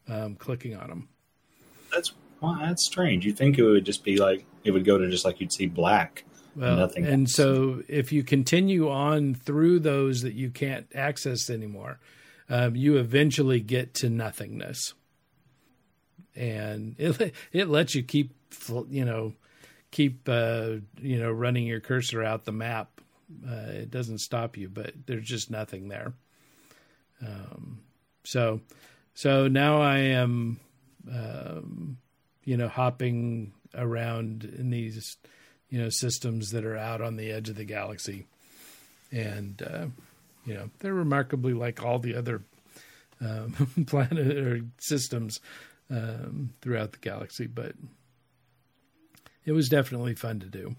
[0.10, 1.10] um, clicking on them.
[1.94, 3.26] That's well, that's strange.
[3.26, 5.68] You think it would just be like it would go to just like you'd see
[5.68, 6.24] black.
[6.56, 7.34] Well, Nothing and else.
[7.34, 12.00] so if you continue on through those that you can't access anymore,
[12.50, 14.94] um, you eventually get to nothingness,
[16.36, 18.34] and it it lets you keep
[18.90, 19.34] you know
[19.92, 22.90] keep uh, you know running your cursor out the map.
[23.48, 26.14] Uh, it doesn't stop you, but there's just nothing there.
[27.26, 27.80] Um,
[28.24, 28.62] so
[29.14, 30.60] so now I am
[31.10, 31.98] um,
[32.44, 35.18] you know hopping around in these
[35.70, 38.26] you know systems that are out on the edge of the galaxy
[39.12, 39.86] and uh,
[40.46, 42.42] you know they're remarkably like all the other
[43.22, 43.54] um,
[43.88, 45.40] planet or systems
[45.92, 47.74] um, throughout the galaxy but
[49.46, 50.76] it was definitely fun to do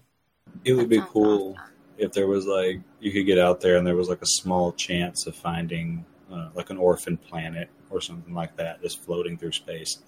[0.65, 1.55] It would be cool
[1.97, 4.71] if there was like you could get out there and there was like a small
[4.73, 9.51] chance of finding uh, like an orphan planet or something like that just floating through
[9.51, 9.99] space.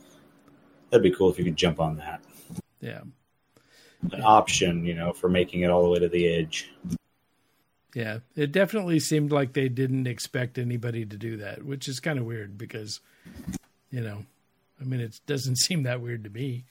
[0.90, 2.24] That'd be cool if you could jump on that.
[2.80, 3.02] Yeah.
[4.12, 6.72] An option, you know, for making it all the way to the edge.
[7.94, 8.20] Yeah.
[8.36, 12.26] It definitely seemed like they didn't expect anybody to do that, which is kind of
[12.26, 13.00] weird because,
[13.90, 14.26] you know,
[14.80, 16.66] I mean, it doesn't seem that weird to me.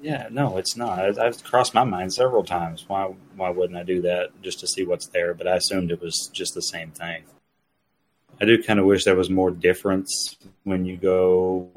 [0.00, 1.18] Yeah, no, it's not.
[1.18, 2.84] I've, crossed my mind several times.
[2.86, 5.34] Why, why wouldn't I do that just to see what's there?
[5.34, 7.24] But I assumed it was just the same thing.
[8.40, 11.68] I do kind of wish there was more difference when you go,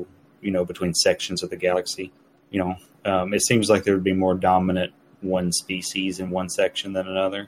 [0.41, 2.11] you know, between sections of the galaxy.
[2.51, 6.49] You know, um, it seems like there would be more dominant one species in one
[6.49, 7.47] section than another.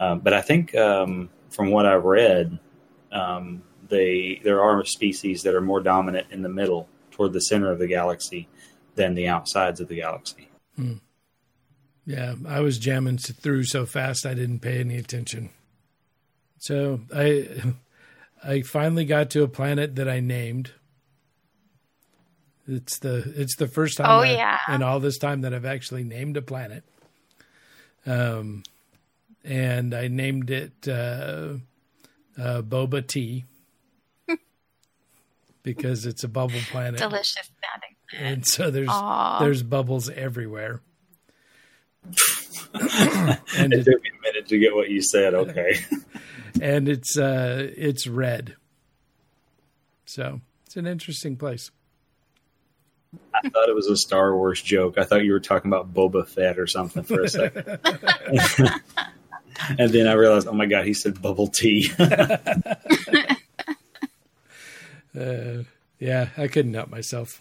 [0.00, 2.58] Um, but I think um, from what I've read,
[3.10, 6.88] um, they there are species that are more dominant in the middle,
[7.22, 8.48] toward the center of the galaxy,
[8.96, 10.48] than the outsides of the galaxy.
[10.76, 10.94] Hmm.
[12.04, 15.50] Yeah, I was jamming through so fast I didn't pay any attention.
[16.58, 17.48] So I
[18.44, 20.72] I finally got to a planet that I named.
[22.66, 24.58] It's the it's the first time Oh, I- yeah.
[24.68, 26.82] in all this time that I've actually named a planet.
[28.04, 28.64] Um,
[29.44, 31.54] and I named it uh,
[32.36, 33.44] uh, Boba Tea
[35.62, 37.96] because it's a bubble planet, Delicious sounding.
[38.30, 39.38] and so there's Aw.
[39.40, 40.80] there's bubbles everywhere.
[42.74, 45.34] and It it, took me a minute to get what you said.
[45.34, 45.76] Okay.
[46.60, 48.56] and it's uh it's red.
[50.04, 51.70] So it's an interesting place.
[53.34, 54.96] I thought it was a Star Wars joke.
[54.98, 57.66] I thought you were talking about Boba Fett or something for a second.
[59.78, 61.90] and then I realized, oh my God, he said bubble tea.
[65.18, 65.64] Uh,
[65.98, 67.40] yeah, I couldn't help myself.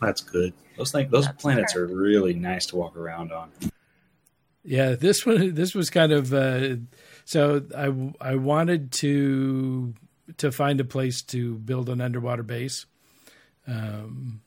[0.00, 0.52] That's good.
[0.76, 1.82] Those things, those That's planets fair.
[1.82, 3.50] are really nice to walk around on.
[4.64, 6.76] Yeah, this one this was kind of uh,
[7.24, 9.94] so I I wanted to
[10.36, 12.86] to find a place to build an underwater base.
[13.66, 14.42] Um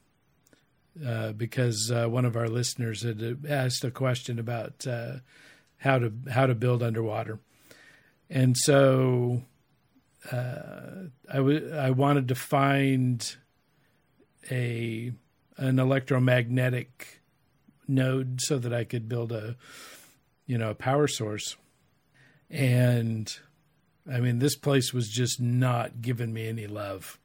[1.06, 5.16] uh, because uh, one of our listeners had asked a question about uh,
[5.78, 7.40] how to how to build underwater,
[8.30, 9.42] and so
[10.30, 13.36] uh, I w- I wanted to find
[14.50, 15.12] a
[15.58, 17.22] an electromagnetic
[17.88, 19.56] node so that I could build a
[20.46, 21.56] you know a power source,
[22.50, 23.34] and
[24.12, 27.18] I mean this place was just not giving me any love.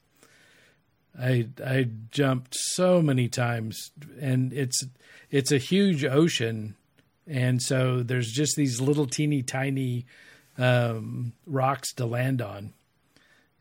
[1.18, 4.84] I I jumped so many times, and it's
[5.30, 6.76] it's a huge ocean,
[7.26, 10.06] and so there's just these little teeny tiny
[10.58, 12.72] um, rocks to land on,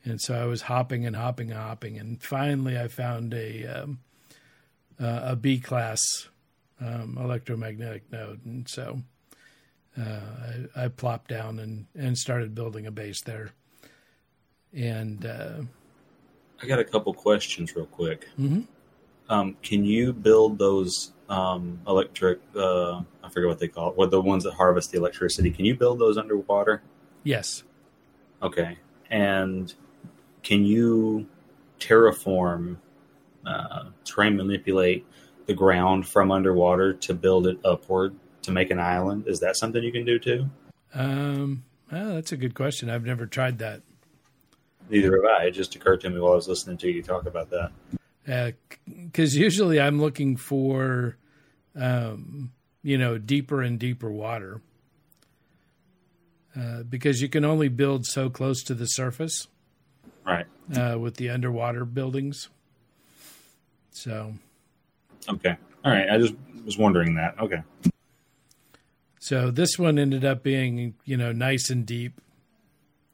[0.06, 4.00] and so I was hopping and hopping and hopping, and finally I found a um,
[5.02, 6.00] uh, a B class
[6.80, 9.02] um, electromagnetic node, and so
[10.00, 10.20] uh,
[10.76, 13.50] I, I plopped down and and started building a base there,
[14.74, 15.26] and.
[15.26, 15.62] Uh,
[16.64, 18.30] I got a couple questions real quick.
[18.40, 18.66] Mhm.
[19.28, 24.10] Um, can you build those um, electric, uh, I forget what they call it, what
[24.12, 25.52] the ones that harvest the electricity?
[25.52, 26.82] Can you build those underwater?
[27.24, 27.64] Yes.
[28.42, 28.78] Okay.
[29.10, 29.74] And
[30.46, 31.26] can you
[31.80, 32.78] terraform,
[33.46, 35.06] uh, try and manipulate
[35.48, 39.28] the ground from underwater to build it upward to make an island?
[39.28, 40.50] Is that something you can do too?
[40.94, 42.92] Um, well, that's a good question.
[42.92, 43.82] I've never tried that.
[44.90, 45.46] Neither have I.
[45.46, 48.54] It just occurred to me while I was listening to you talk about that.
[48.86, 51.18] Because usually I'm looking for,
[51.76, 52.52] um,
[52.84, 54.62] you know, deeper and deeper water.
[56.56, 59.48] Uh, because you can only build so close to the surface
[60.26, 60.46] Right.
[60.76, 62.50] uh, with the underwater buildings.
[63.92, 64.34] So,
[65.30, 65.56] Okay.
[65.84, 66.10] All right.
[66.10, 66.34] I just
[66.66, 67.40] was wondering that.
[67.40, 67.62] Okay.
[69.20, 72.20] so this one ended up being, you know, nice and deep,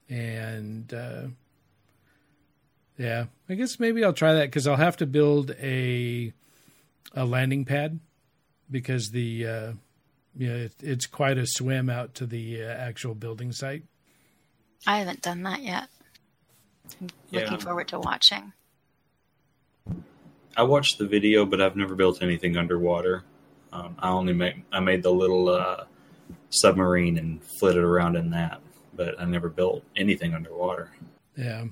[0.10, 1.24] and uh,
[2.98, 6.34] yeah, I guess maybe I'll try that because I'll have to build a
[7.14, 8.00] a landing pad
[8.70, 9.72] because the uh,
[10.38, 13.84] yeah it, it's quite a swim out to the uh, actual building site.
[14.88, 15.88] I haven't done that yet.
[17.00, 17.42] I'm Yeah.
[17.42, 18.54] looking forward to watching.
[20.58, 23.24] I watched the video, but I've never built anything underwater.
[23.72, 25.86] Um, I only made I made the little uh,
[26.50, 28.60] submarine and flitted around in that,
[28.94, 30.92] but I never built anything underwater.
[31.38, 31.66] Yeah,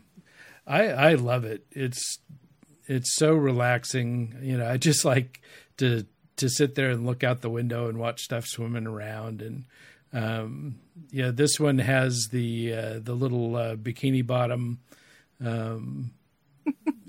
[0.66, 1.66] I I love it.
[1.72, 2.20] It's
[2.88, 4.38] it's so relaxing.
[4.42, 5.42] You know, I just like
[5.78, 6.06] to
[6.38, 9.42] to sit there and look out the window and watch stuff swimming around.
[9.42, 9.66] And
[10.14, 10.80] um,
[11.12, 14.80] yeah, this one has the uh, the little uh, bikini bottom,
[15.44, 16.12] um,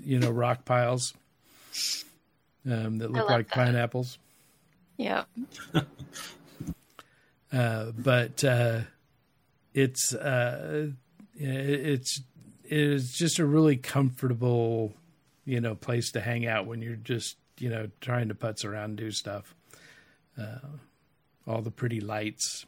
[0.03, 1.13] you know, rock piles
[2.69, 3.55] um, that look like that.
[3.55, 4.17] pineapples.
[4.97, 5.23] Yeah.
[7.53, 8.79] Uh, but uh,
[9.73, 10.87] it's uh,
[11.35, 12.21] it's
[12.63, 14.93] it's just a really comfortable,
[15.43, 18.91] you know, place to hang out when you're just you know trying to putz around
[18.91, 19.53] and do stuff.
[20.39, 20.59] Uh,
[21.45, 22.65] all the pretty lights,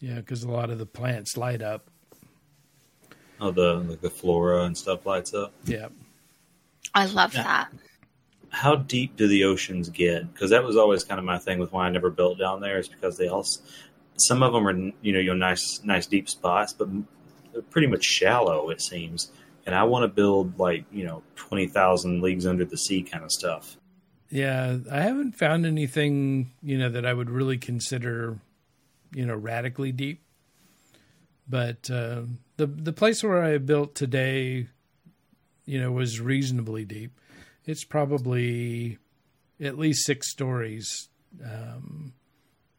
[0.00, 1.88] yeah, because a lot of the plants light up.
[3.40, 5.52] Oh, the like the flora and stuff lights up.
[5.64, 5.88] Yeah.
[6.94, 7.42] I love Yeah.
[7.44, 7.72] that.
[8.50, 10.32] How deep do the oceans get?
[10.32, 12.78] Because that was always kind of my thing with why I never built down there.
[12.78, 13.60] Is because they also
[14.16, 16.88] some of them are you know your nice nice deep spots, but
[17.52, 19.30] they're pretty much shallow it seems.
[19.66, 23.22] And I want to build like you know twenty thousand leagues under the sea kind
[23.22, 23.76] of stuff.
[24.30, 28.38] Yeah, I haven't found anything, you know, that I would really consider,
[29.14, 30.20] you know, radically deep.
[31.48, 32.22] But uh,
[32.58, 34.68] the the place where I built today,
[35.64, 37.18] you know, was reasonably deep.
[37.64, 38.98] It's probably
[39.60, 41.08] at least six stories.
[41.42, 42.12] Um,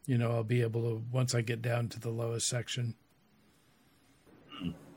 [0.06, 2.96] you know, I'll be able to once I get down to the lowest section.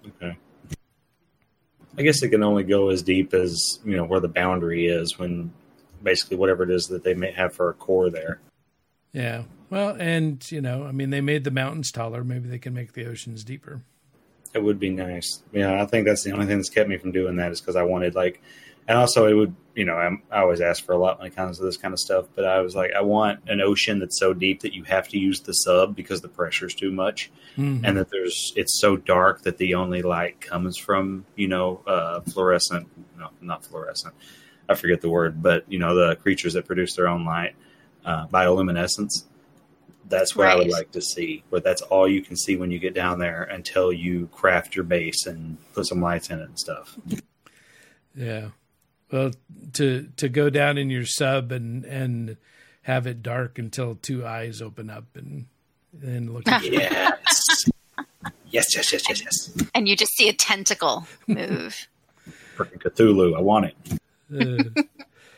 [0.07, 0.37] Okay.
[1.97, 5.19] I guess it can only go as deep as you know where the boundary is
[5.19, 5.53] when
[6.03, 8.41] basically whatever it is that they may have for a core there.
[9.13, 9.45] Yeah.
[9.71, 12.25] Well, and you know, I mean, they made the mountains taller.
[12.25, 13.83] Maybe they can make the oceans deeper.
[14.55, 15.43] It would be nice.
[15.53, 17.77] Yeah, I think that's the only thing that's kept me from doing that is because
[17.77, 18.43] I wanted like,
[18.87, 21.37] and also it would, you know, I'm, I always ask for a lot when it
[21.37, 24.19] comes to this kind of stuff, but I was like, I want an ocean that's
[24.19, 27.81] so deep that you have to use the sub because the pressure's too much, Mhm.
[27.85, 32.21] and that there's it's so dark that the only light comes from you know uh,
[32.21, 32.89] fluorescent,
[33.19, 34.15] no, not fluorescent,
[34.69, 37.55] I forget the word, but you know the creatures that produce their own light,
[38.05, 39.25] uh, bioluminescence.
[40.13, 41.43] That's what I would like to see.
[41.51, 44.85] But that's all you can see when you get down there until you craft your
[44.85, 46.97] base and put some lights in it and stuff.
[48.15, 48.49] Yeah.
[49.11, 49.33] Well,
[49.73, 52.37] to to go down in your sub and and
[52.83, 55.47] have it dark until two eyes open up and
[56.03, 56.73] and look at you.
[56.73, 57.65] Yes.
[58.51, 59.67] yes, yes, yes, yes, yes.
[59.75, 61.89] And you just see a tentacle move.
[62.57, 63.35] Freaking Cthulhu.
[63.37, 63.77] I want it.
[64.31, 64.83] Uh,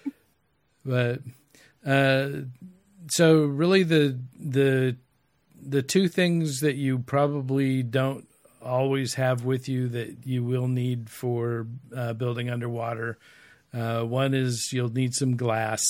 [0.84, 1.20] but
[1.86, 2.40] uh,
[3.09, 4.96] so really the the
[5.61, 8.28] the two things that you probably don't
[8.62, 13.18] always have with you that you will need for uh, building underwater.
[13.72, 15.82] Uh, one is you'll need some glass,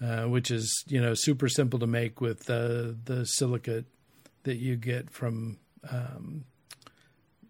[0.00, 3.86] uh, which is you know super simple to make with the silicate
[4.44, 5.58] that you get from
[5.90, 6.44] um,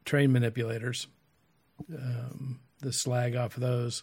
[0.05, 1.07] terrain manipulators.
[1.93, 4.03] Um, the slag off of those,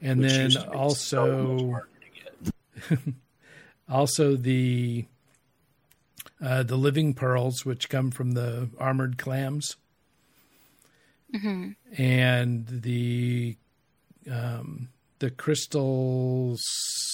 [0.00, 1.82] and Which then used to be so much
[2.90, 3.00] also.
[3.88, 5.04] also the
[6.42, 9.76] uh, the living pearls, which come from the armored clams,
[11.32, 13.56] hmm and the
[14.30, 16.56] um, the crystal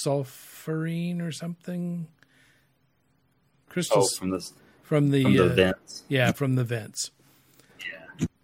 [0.04, 2.06] sulfurine or something.
[2.08, 4.50] Oh, Crystals from the
[4.82, 6.02] from the, from the uh, vents.
[6.08, 7.10] yeah from the vents.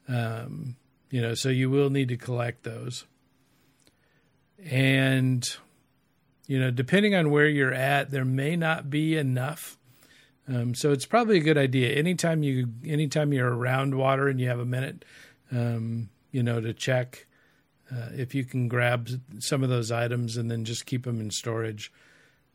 [0.08, 0.36] Yeah.
[0.36, 0.76] Um,
[1.10, 3.04] you know, so you will need to collect those.
[4.64, 5.44] And,
[6.46, 9.76] you know, depending on where you're at, there may not be enough.
[10.48, 11.96] Um, so it's probably a good idea.
[11.96, 15.04] Anytime you, anytime you're around water and you have a minute,
[15.50, 17.26] um, you know, to check
[17.90, 21.30] uh, if you can grab some of those items and then just keep them in
[21.30, 21.92] storage.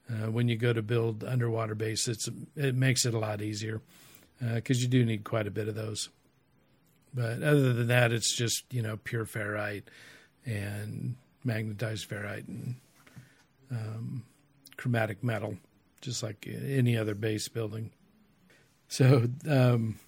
[0.09, 3.81] Uh, when you go to build underwater base, it's it makes it a lot easier
[4.55, 6.09] because you do need quite a bit of those.
[7.13, 9.83] But other than that, it's just you know pure ferrite
[10.45, 12.75] and magnetized ferrite and
[13.71, 14.23] um,
[14.77, 15.57] chromatic metal,
[16.01, 17.91] just like any other base building.
[18.87, 19.99] So um,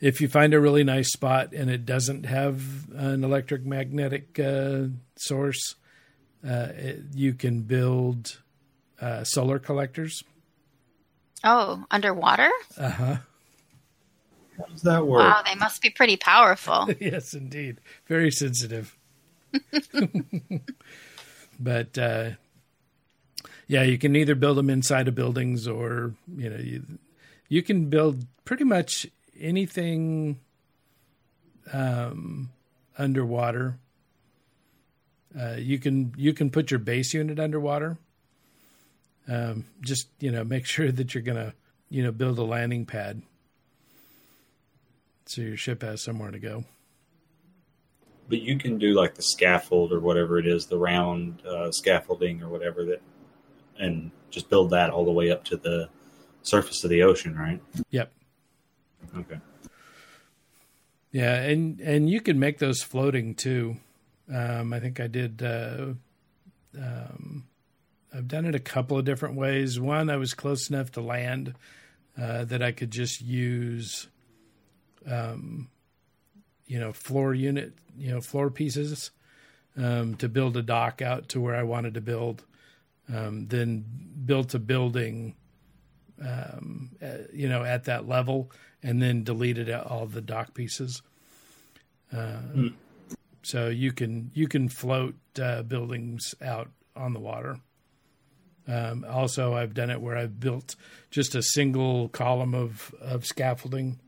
[0.00, 4.84] if you find a really nice spot and it doesn't have an electric magnetic uh,
[5.16, 5.74] source,
[6.46, 8.40] uh, it, you can build
[9.00, 10.22] uh, solar collectors.
[11.44, 12.50] Oh, underwater?
[12.78, 13.16] Uh huh.
[14.58, 15.22] How does that work?
[15.22, 16.88] Wow, they must be pretty powerful.
[17.00, 17.80] yes, indeed.
[18.06, 18.96] Very sensitive.
[21.58, 22.30] but uh,
[23.66, 26.82] yeah, you can either build them inside of buildings or you know you
[27.48, 29.06] you can build pretty much
[29.38, 30.40] anything
[31.72, 32.50] um,
[32.98, 33.78] underwater.
[35.38, 37.98] Uh, you can you can put your base unit underwater.
[39.28, 41.54] Um, just you know, make sure that you're gonna
[41.90, 43.22] you know build a landing pad
[45.26, 46.64] so your ship has somewhere to go.
[48.28, 52.42] But you can do like the scaffold or whatever it is, the round uh, scaffolding
[52.42, 53.00] or whatever that,
[53.78, 55.88] and just build that all the way up to the
[56.42, 57.60] surface of the ocean, right?
[57.90, 58.12] Yep.
[59.18, 59.38] Okay.
[61.12, 63.76] Yeah, and and you can make those floating too.
[64.32, 65.42] Um, I think I did.
[65.42, 65.94] Uh,
[66.76, 67.46] um,
[68.14, 69.78] I've done it a couple of different ways.
[69.78, 71.54] One, I was close enough to land
[72.20, 74.08] uh, that I could just use,
[75.10, 75.68] um,
[76.66, 79.10] you know, floor unit, you know, floor pieces
[79.76, 82.44] um, to build a dock out to where I wanted to build.
[83.12, 83.84] Um, then
[84.24, 85.36] built a building,
[86.20, 88.50] um, uh, you know, at that level,
[88.82, 91.02] and then deleted all the dock pieces.
[92.12, 92.74] Uh, mm.
[93.42, 97.60] So you can you can float uh, buildings out on the water.
[98.66, 100.74] Um, also, I've done it where I've built
[101.10, 104.00] just a single column of of scaffolding.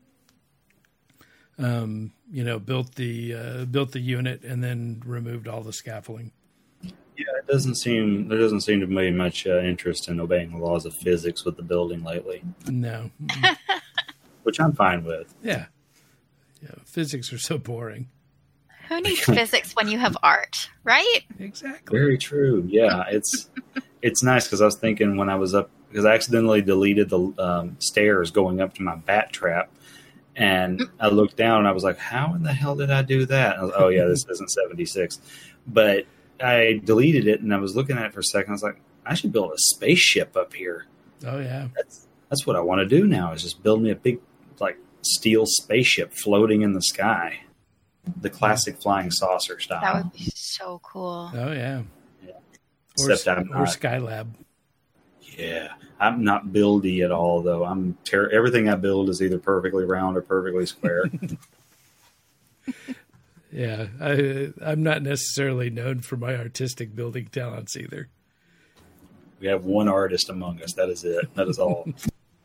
[1.59, 6.31] Um, you know, built the uh, built the unit and then removed all the scaffolding.
[6.83, 10.57] Yeah, it doesn't seem there doesn't seem to be much uh, interest in obeying the
[10.57, 12.43] laws of physics with the building lately.
[12.67, 13.11] No,
[14.43, 15.33] which I'm fine with.
[15.43, 15.65] Yeah,
[16.61, 18.07] yeah, physics are so boring.
[18.87, 21.21] Who needs physics when you have art, right?
[21.39, 21.97] Exactly.
[21.97, 22.65] Very true.
[22.67, 23.49] Yeah, it's
[24.01, 27.33] it's nice because I was thinking when I was up because I accidentally deleted the
[27.37, 29.71] um, stairs going up to my bat trap,
[30.39, 33.25] and I looked down and I was like, "How in the hell did I do
[33.27, 35.19] that?" I was, oh yeah, this isn't seventy six,
[35.67, 36.05] but
[36.41, 38.51] I deleted it and I was looking at it for a second.
[38.51, 40.87] I was like, "I should build a spaceship up here."
[41.27, 43.33] Oh yeah, that's that's what I want to do now.
[43.33, 44.19] Is just build me a big
[44.59, 47.41] like steel spaceship floating in the sky
[48.21, 49.81] the classic flying saucer style.
[49.81, 51.31] That would be so cool.
[51.33, 51.83] Oh yeah.
[52.25, 52.31] Yeah.
[52.99, 54.27] Or, Except I'm not, or Skylab.
[55.39, 57.63] Yeah, I'm not buildy at all though.
[57.63, 61.09] I'm ter- everything I build is either perfectly round or perfectly square.
[63.51, 68.09] yeah, I I'm not necessarily known for my artistic building talents either.
[69.39, 70.73] We have one artist among us.
[70.73, 71.33] That is it.
[71.35, 71.87] That is all.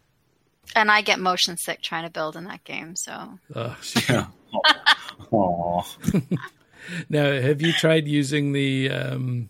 [0.76, 2.94] and I get motion sick trying to build in that game.
[2.94, 3.40] So.
[3.56, 3.76] Oh,
[4.08, 4.26] yeah.
[5.32, 6.38] Aww.
[7.08, 9.48] now, have you tried using the um,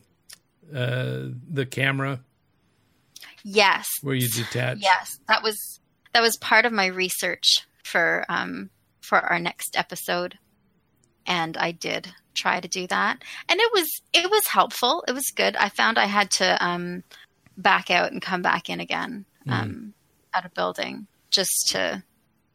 [0.74, 2.20] uh, the camera?
[3.45, 3.86] Yes.
[4.01, 4.78] Where you detach?
[4.80, 5.80] Yes, that was
[6.12, 8.70] that was part of my research for um,
[9.03, 10.38] for our next episode,
[11.26, 15.05] and I did try to do that, and it was it was helpful.
[15.07, 15.57] It was good.
[15.57, 17.05] I found I had to um,
[17.57, 19.53] back out and come back in again mm.
[19.53, 19.92] um, mm.
[20.38, 22.03] at a building just to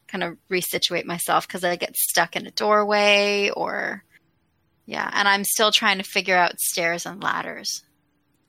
[0.08, 4.04] kind of resituate myself because I get stuck in a doorway or
[4.88, 7.84] yeah, and I'm still trying to figure out stairs and ladders.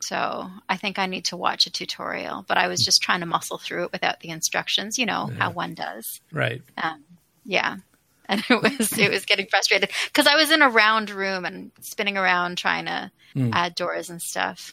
[0.01, 3.27] So I think I need to watch a tutorial, but I was just trying to
[3.27, 5.39] muscle through it without the instructions, you know, yeah.
[5.39, 6.21] how one does.
[6.33, 6.63] Right.
[6.77, 7.05] Um,
[7.45, 7.77] yeah.
[8.31, 11.73] And it was it was getting frustrated because I was in a round room and
[11.81, 13.51] spinning around trying to mm.
[13.53, 14.73] add doors and stuff.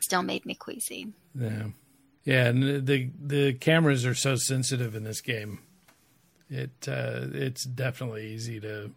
[0.00, 1.08] Still made me queasy.
[1.34, 1.64] Yeah.
[2.22, 5.58] Yeah, and the the cameras are so sensitive in this game
[6.50, 8.90] it uh, it's definitely easy to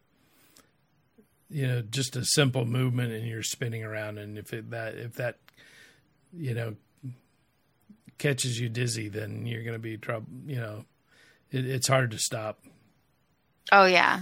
[1.54, 4.18] you know just a simple movement and you're spinning around.
[4.18, 5.38] And if it, that if that
[6.36, 6.76] you know
[8.18, 10.86] catches you dizzy then you're going to be trouble you know
[11.52, 12.60] it, it's hard to stop.
[13.72, 14.22] Oh yeah.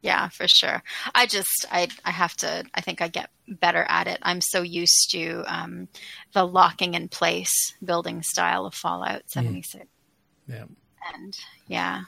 [0.00, 0.82] Yeah for sure.
[1.14, 4.18] I just i i have to i think i get better at it.
[4.22, 5.88] I'm so used to um,
[6.32, 9.88] the locking in place building style of fallout 76 mm.
[10.48, 10.64] yeah.
[11.14, 12.02] And yeah.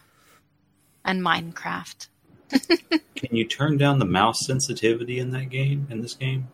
[1.04, 2.08] And Minecraft.
[2.50, 5.86] Can you turn down the mouse sensitivity in that game?
[5.90, 6.48] In this game?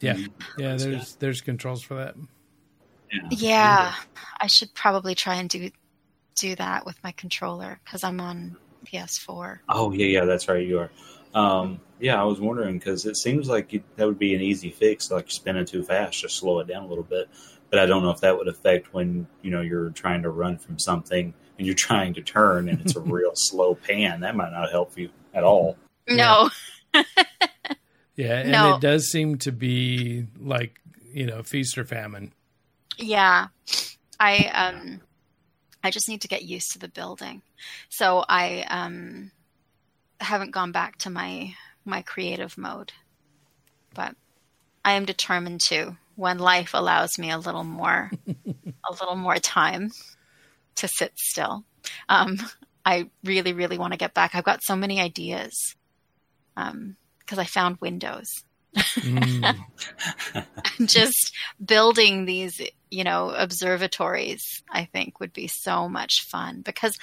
[0.00, 0.16] Yeah,
[0.58, 0.76] yeah.
[0.76, 2.14] There's there's controls for that.
[3.12, 3.94] Yeah, yeah
[4.40, 5.70] I should probably try and do
[6.36, 9.58] do that with my controller because I'm on PS4.
[9.68, 10.66] Oh yeah, yeah, that's right.
[10.66, 10.90] You are.
[11.34, 14.70] Um, yeah, I was wondering because it seems like you, that would be an easy
[14.70, 15.10] fix.
[15.10, 17.28] Like spinning too fast, just slow it down a little bit.
[17.68, 20.58] But I don't know if that would affect when you know you're trying to run
[20.58, 24.52] from something and you're trying to turn and it's a real slow pan, that might
[24.52, 25.76] not help you at all.
[26.08, 26.50] No.
[26.94, 27.02] Yeah,
[28.16, 28.74] yeah and no.
[28.74, 30.80] it does seem to be like,
[31.12, 32.32] you know, feast or famine.
[32.98, 33.48] Yeah.
[34.18, 35.00] I um
[35.82, 37.42] I just need to get used to the building.
[37.88, 39.30] So I um
[40.20, 41.54] haven't gone back to my
[41.84, 42.92] my creative mode.
[43.94, 44.14] But
[44.84, 49.90] I am determined to when life allows me a little more a little more time
[50.76, 51.64] to sit still.
[52.08, 52.38] Um,
[52.84, 54.34] I really, really want to get back.
[54.34, 55.76] I've got so many ideas
[56.54, 56.96] because um,
[57.38, 58.26] I found Windows.
[58.76, 59.56] Mm.
[60.86, 61.32] just
[61.64, 62.60] building these,
[62.90, 66.96] you know, observatories, I think would be so much fun because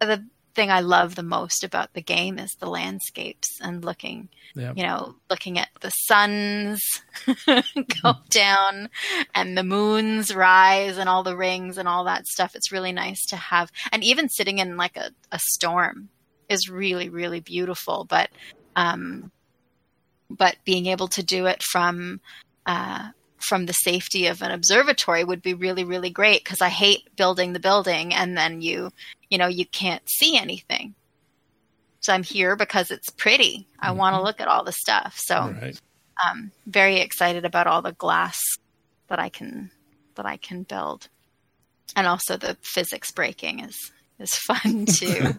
[0.00, 4.76] the thing I love the most about the game is the landscapes and looking, yep.
[4.76, 6.80] you know, looking at the suns
[7.46, 8.88] go down
[9.34, 12.54] and the moons rise and all the rings and all that stuff.
[12.54, 16.08] It's really nice to have, and even sitting in like a, a storm
[16.48, 18.04] is really, really beautiful.
[18.08, 18.30] But,
[18.76, 19.30] um,
[20.28, 22.20] but being able to do it from,
[22.66, 23.10] uh,
[23.42, 27.52] from the safety of an observatory would be really really great because I hate building
[27.52, 28.90] the building and then you
[29.28, 30.94] you know you can't see anything.
[32.00, 33.66] So I'm here because it's pretty.
[33.78, 33.98] I mm-hmm.
[33.98, 35.18] want to look at all the stuff.
[35.18, 35.78] So right.
[36.18, 38.38] I'm very excited about all the glass
[39.08, 39.70] that I can
[40.14, 41.08] that I can build.
[41.96, 45.34] And also the physics breaking is is fun too.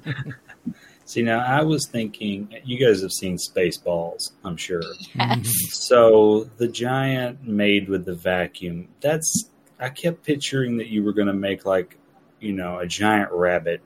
[1.12, 4.82] See, now I was thinking, you guys have seen Spaceballs, I'm sure.
[4.82, 5.12] Yes.
[5.14, 5.44] Mm-hmm.
[5.44, 11.28] So the giant made with the vacuum, that's, I kept picturing that you were going
[11.28, 11.98] to make like,
[12.40, 13.82] you know, a giant rabbit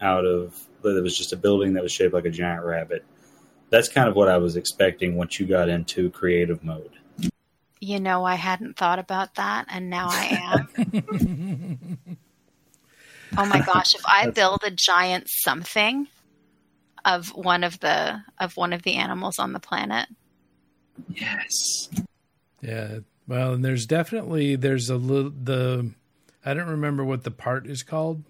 [0.00, 3.04] out of, that it was just a building that was shaped like a giant rabbit.
[3.68, 6.92] That's kind of what I was expecting once you got into creative mode.
[7.80, 11.98] You know, I hadn't thought about that, and now I am.
[13.36, 16.06] oh my gosh, if I build a giant something,
[17.04, 20.08] of one of the of one of the animals on the planet.
[21.08, 21.88] Yes.
[22.60, 22.98] Yeah.
[23.26, 25.90] Well, and there's definitely there's a little the
[26.44, 28.24] I don't remember what the part is called,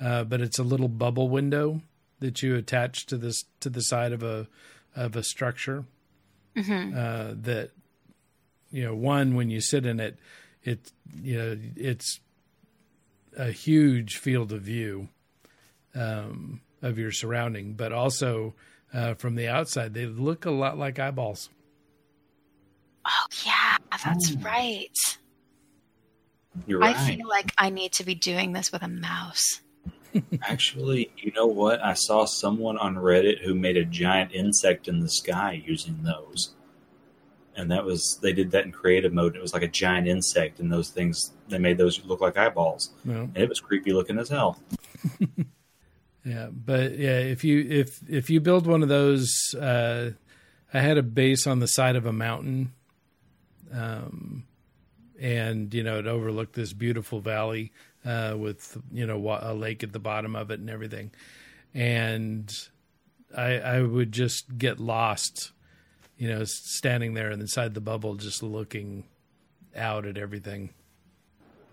[0.00, 1.82] uh, but it's a little bubble window
[2.18, 4.46] that you attach to this to the side of a
[4.94, 5.84] of a structure.
[6.56, 6.98] Mm-hmm.
[6.98, 7.70] Uh, that
[8.70, 10.18] you know, one when you sit in it,
[10.62, 12.20] it you know it's
[13.36, 15.08] a huge field of view.
[15.94, 18.54] Um, of your surrounding, but also
[18.92, 21.50] uh, from the outside, they look a lot like eyeballs.
[23.06, 24.40] Oh yeah, that's oh.
[24.40, 24.88] right.
[26.66, 26.96] You're right.
[26.96, 29.60] I feel like I need to be doing this with a mouse.
[30.42, 31.82] Actually, you know what?
[31.82, 36.54] I saw someone on Reddit who made a giant insect in the sky using those.
[37.56, 39.36] And that was they did that in creative mode.
[39.36, 42.90] It was like a giant insect, and those things they made those look like eyeballs,
[43.04, 44.58] and it was creepy looking as hell.
[46.24, 50.10] Yeah, but yeah, if you if if you build one of those, uh,
[50.72, 52.72] I had a base on the side of a mountain,
[53.72, 54.44] um,
[55.18, 57.72] and you know it overlooked this beautiful valley
[58.04, 61.10] uh, with you know a lake at the bottom of it and everything,
[61.72, 62.54] and
[63.34, 65.52] I I would just get lost,
[66.18, 69.04] you know, standing there inside the bubble, just looking
[69.74, 70.70] out at everything.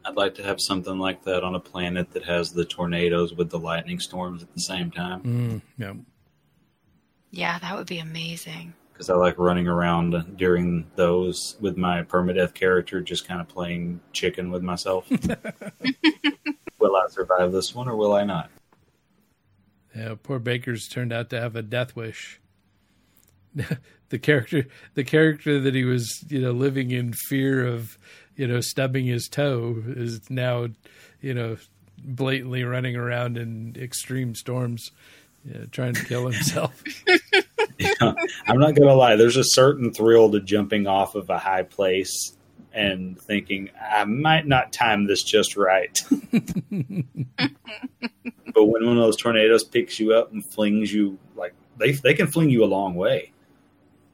[0.08, 3.50] I'd like to have something like that on a planet that has the tornadoes with
[3.50, 5.22] the lightning storms at the same time.
[5.22, 5.94] Mm, yeah.
[7.32, 8.74] Yeah, that would be amazing.
[8.94, 14.00] Because I like running around during those with my permadeath character, just kind of playing
[14.14, 15.10] chicken with myself.
[16.80, 18.50] will I survive this one or will I not?
[19.94, 22.40] Yeah, poor Baker's turned out to have a death wish.
[24.10, 27.98] the character, the character that he was, you know, living in fear of
[28.38, 30.68] you know, stubbing his toe is now,
[31.22, 31.58] you know,
[31.98, 34.92] blatantly running around in extreme storms,
[35.44, 36.82] you know, trying to kill himself.
[37.80, 38.14] yeah,
[38.48, 39.16] I'm not gonna lie.
[39.16, 42.38] There's a certain thrill to jumping off of a high place
[42.74, 45.98] and thinking I might not time this just right.
[46.70, 52.14] but when one of those tornadoes picks you up and flings you like they they
[52.14, 53.32] can fling you a long way.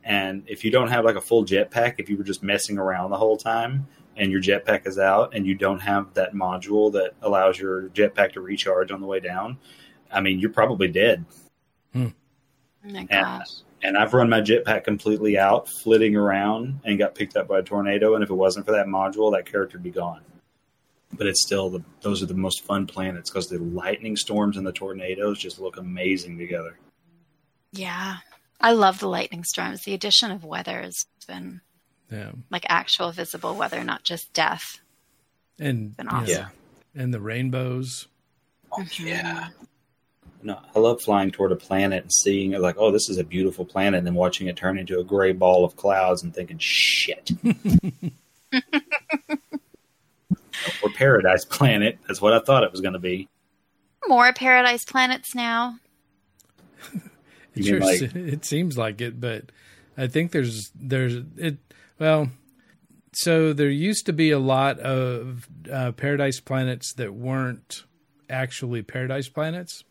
[0.06, 3.10] And if you don't have like a full jetpack, if you were just messing around
[3.10, 7.14] the whole time, and your jetpack is out and you don't have that module that
[7.22, 9.58] allows your jetpack to recharge on the way down,
[10.12, 11.26] I mean, you're probably dead.
[11.94, 12.08] Hmm.
[12.86, 13.48] Oh my gosh.
[13.82, 17.60] And, and I've run my jetpack completely out, flitting around, and got picked up by
[17.60, 18.16] a tornado.
[18.16, 20.22] And if it wasn't for that module, that character would be gone.
[21.12, 24.66] But it's still the those are the most fun planets because the lightning storms and
[24.66, 26.80] the tornadoes just look amazing together.
[27.72, 28.18] Yeah,
[28.60, 29.84] I love the lightning storms.
[29.84, 31.62] The addition of weather has been
[32.12, 32.32] yeah.
[32.50, 34.80] Like actual visible weather, not just death.
[35.60, 36.28] And awesome.
[36.28, 36.48] yeah.
[36.96, 38.08] And the rainbows.
[38.72, 39.08] Oh, mm-hmm.
[39.08, 39.50] yeah.
[40.44, 43.24] No, I love flying toward a planet and seeing it like, oh, this is a
[43.24, 46.58] beautiful planet, and then watching it turn into a gray ball of clouds and thinking,
[46.60, 47.32] shit.
[50.84, 51.98] or paradise planet.
[52.08, 53.30] That's what I thought it was going to be.
[54.08, 55.80] More paradise planets now.
[57.56, 59.46] it, sure, like, it seems like it, but
[59.98, 61.58] I think there's there's it.
[62.00, 62.30] Well,
[63.14, 67.84] so there used to be a lot of uh, paradise planets that weren't
[68.30, 69.84] actually paradise planets.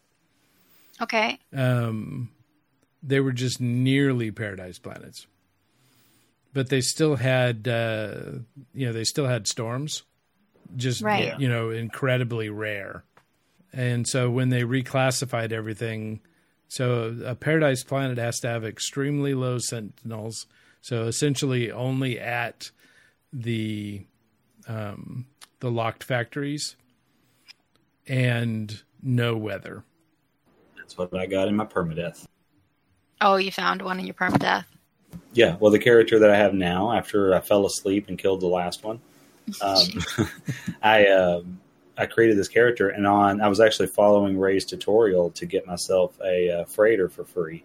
[1.01, 1.39] Okay.
[1.57, 2.31] Um,
[3.03, 5.27] they were just nearly paradise planets,
[6.53, 8.15] but they still had, uh,
[8.75, 10.03] you know, they still had storms,
[10.77, 11.39] just right.
[11.39, 13.05] you know, incredibly rare.
[13.73, 16.21] And so when they reclassified everything,
[16.69, 20.47] so a paradise planet has to have extremely low sentinels
[20.83, 22.71] so essentially, only at
[23.33, 24.05] the
[24.69, 25.27] um,
[25.61, 26.77] the locked factories
[28.07, 29.85] and no weather.
[30.77, 32.27] That's what I got in my permadeath.
[33.21, 34.65] Oh, you found one in your permadeath.
[35.33, 38.49] Yeah, well, the character that I have now, after I fell asleep and killed the
[38.49, 39.01] last one,
[39.61, 39.87] um,
[40.83, 41.43] I uh,
[41.97, 46.19] I created this character, and on I was actually following Ray's tutorial to get myself
[46.25, 47.65] a, uh freighter for free,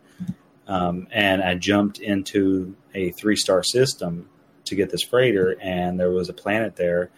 [0.68, 4.30] um, and I jumped into a three star system
[4.65, 7.09] to get this freighter, and there was a planet there,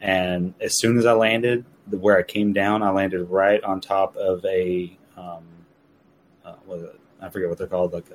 [0.00, 3.80] and as soon as I landed, the, where I came down, I landed right on
[3.80, 5.44] top of a um,
[6.44, 7.00] uh, what is it?
[7.20, 8.06] I forget what they're called, like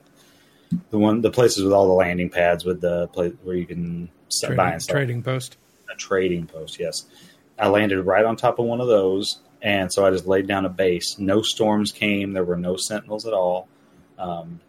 [0.89, 4.09] the one the places with all the landing pads with the place where you can
[4.31, 5.57] trading, buy and sell trading post.
[5.91, 6.79] a trading post.
[6.79, 7.05] Yes,
[7.57, 10.65] I landed right on top of one of those, and so I just laid down
[10.65, 11.17] a base.
[11.17, 12.33] No storms came.
[12.33, 13.67] There were no sentinels at all.
[14.17, 14.59] Um,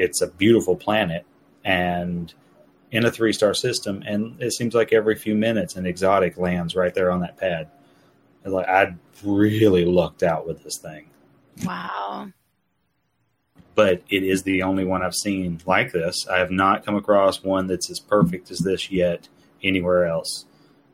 [0.00, 1.24] it's a beautiful planet,
[1.64, 2.32] and
[2.90, 6.74] in a three star system, and it seems like every few minutes an exotic lands
[6.74, 7.68] right there on that pad.
[8.44, 11.08] And like I really lucked out with this thing,
[11.64, 12.28] Wow.
[13.74, 16.26] but it is the only one I've seen like this.
[16.28, 19.28] I have not come across one that's as perfect as this yet
[19.62, 20.46] anywhere else.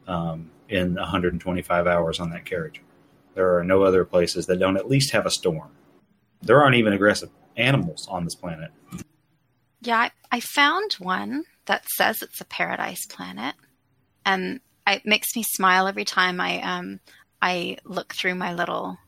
[0.07, 2.81] Um, in 125 hours on that carriage,
[3.35, 5.71] there are no other places that don't at least have a storm.
[6.43, 8.71] There aren't even aggressive animals on this planet.
[9.81, 13.55] Yeah, I, I found one that says it's a paradise planet,
[14.25, 17.01] and it makes me smile every time I um
[17.43, 18.99] I look through my little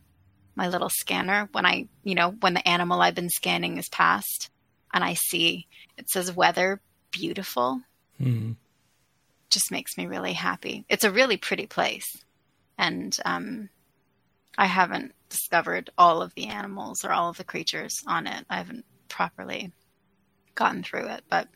[0.55, 4.51] my little scanner when I you know when the animal I've been scanning is passed,
[4.92, 6.80] and I see it says weather
[7.11, 7.80] beautiful.
[8.20, 8.53] Mm-hmm.
[9.51, 10.84] Just makes me really happy.
[10.88, 12.07] It's a really pretty place,
[12.76, 13.70] and um,
[14.59, 18.45] I haven't discovered all of the animals or all of the creatures on it.
[18.51, 19.73] I haven't properly
[20.57, 21.47] gotten through it, but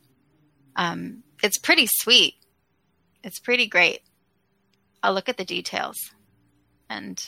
[0.76, 2.34] um, it's pretty sweet.
[3.24, 4.02] It's pretty great.
[5.02, 5.96] I'll look at the details
[6.88, 7.20] and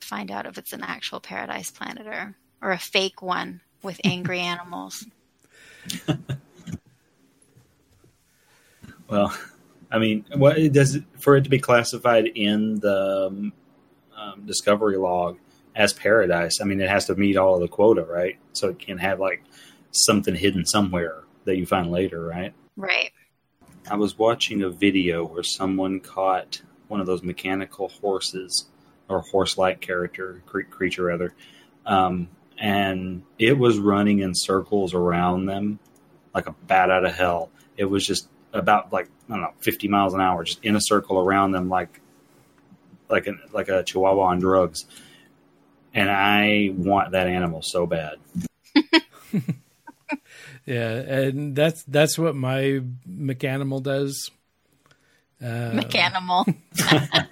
[0.00, 4.38] find out if it's an actual paradise planet or, or a fake one with angry
[4.38, 5.04] animals.
[9.08, 9.36] Well,
[9.90, 13.52] I mean, what does it, for it to be classified in the um,
[14.22, 15.38] um, discovery log
[15.74, 16.60] as paradise?
[16.60, 18.38] I mean, it has to meet all of the quota, right?
[18.52, 19.42] So it can have like
[19.90, 22.52] something hidden somewhere that you find later, right?
[22.76, 23.10] Right.
[23.90, 28.66] I was watching a video where someone caught one of those mechanical horses
[29.08, 31.34] or horse-like character creature rather,
[31.84, 35.80] um, and it was running in circles around them
[36.34, 37.50] like a bat out of hell.
[37.76, 40.80] It was just about like I don't know, fifty miles an hour, just in a
[40.80, 42.00] circle around them, like
[43.12, 44.86] like a like a chihuahua on drugs.
[45.94, 48.16] And I want that animal so bad.
[50.64, 54.30] Yeah, and that's that's what my mechanimal does.
[55.42, 56.54] Uh, Mechanimal.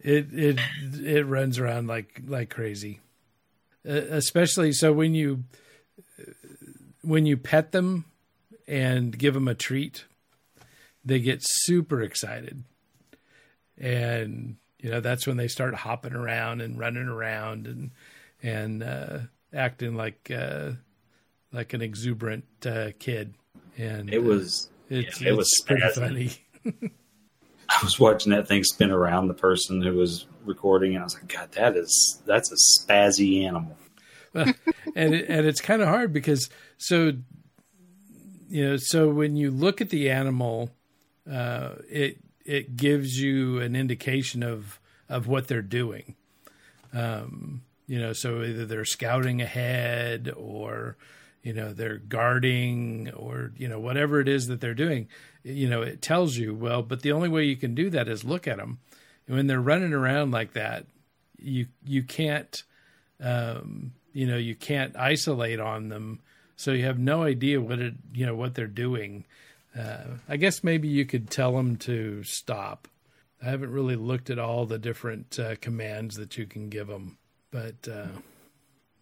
[0.00, 0.60] it it
[1.02, 3.00] it runs around like like crazy,
[3.88, 5.44] uh, especially so when you
[7.00, 8.04] when you pet them
[8.68, 10.04] and give them a treat,
[11.06, 12.64] they get super excited,
[13.78, 17.90] and you know that's when they start hopping around and running around and
[18.42, 19.18] and uh,
[19.52, 20.72] acting like uh,
[21.52, 23.34] like an exuberant uh, kid.
[23.78, 26.30] And It was uh, it's, yeah, it was it's pretty funny.
[27.70, 31.14] I was watching that thing spin around the person who was recording, and I was
[31.14, 33.76] like, God, that is that's a spazzy animal.
[34.34, 37.12] and it, and it's kind of hard because so
[38.48, 40.70] you know so when you look at the animal
[41.30, 46.14] uh, it it gives you an indication of of what they're doing.
[46.92, 50.96] Um, you know so either they're scouting ahead or
[51.42, 55.06] you know they're guarding or you know whatever it is that they're doing
[55.42, 58.24] you know it tells you well but the only way you can do that is
[58.24, 58.78] look at them
[59.26, 60.86] and when they're running around like that
[61.44, 62.62] you you can't
[63.20, 66.20] um, you know you can't isolate on them.
[66.56, 69.26] So you have no idea what it you know what they're doing
[69.78, 72.88] uh, i guess maybe you could tell them to stop
[73.42, 77.18] i haven't really looked at all the different uh, commands that you can give them
[77.50, 78.06] but uh,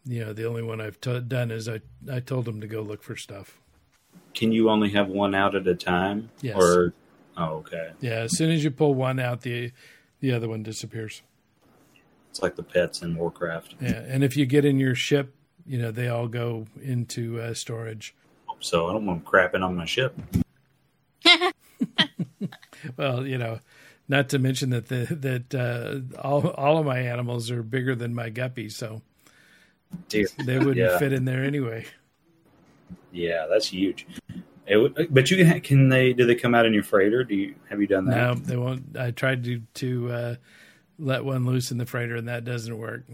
[0.05, 2.81] you know the only one i've t- done is i i told them to go
[2.83, 3.59] look for stuff
[4.35, 6.31] Can you only have one out at a time?
[6.41, 6.57] Yes.
[6.57, 6.93] Or
[7.37, 7.93] oh, okay.
[8.01, 9.73] yeah as soon as you pull one out the
[10.21, 11.23] the other one disappears
[12.31, 13.75] It's like the pets in Warcraft.
[13.81, 15.35] yeah and if you get in your ship
[15.67, 18.15] you know they all go into uh, storage
[18.61, 20.15] So I don't want them crapping on my ship.
[22.97, 23.61] Well, you know,
[24.09, 28.15] not to mention that the that uh, all all of my animals are bigger than
[28.15, 29.03] my guppy, so
[30.39, 30.99] they wouldn't Yeah.
[30.99, 31.87] fit in there anyway.
[33.13, 34.07] Yeah, that's huge.
[34.67, 37.25] It would, but you can can they do they come out in your freighter?
[37.25, 38.17] Do you have you done that?
[38.17, 38.97] No, they won't.
[38.97, 40.35] I tried to to uh,
[40.99, 43.05] let one loose in the freighter, and that doesn't work.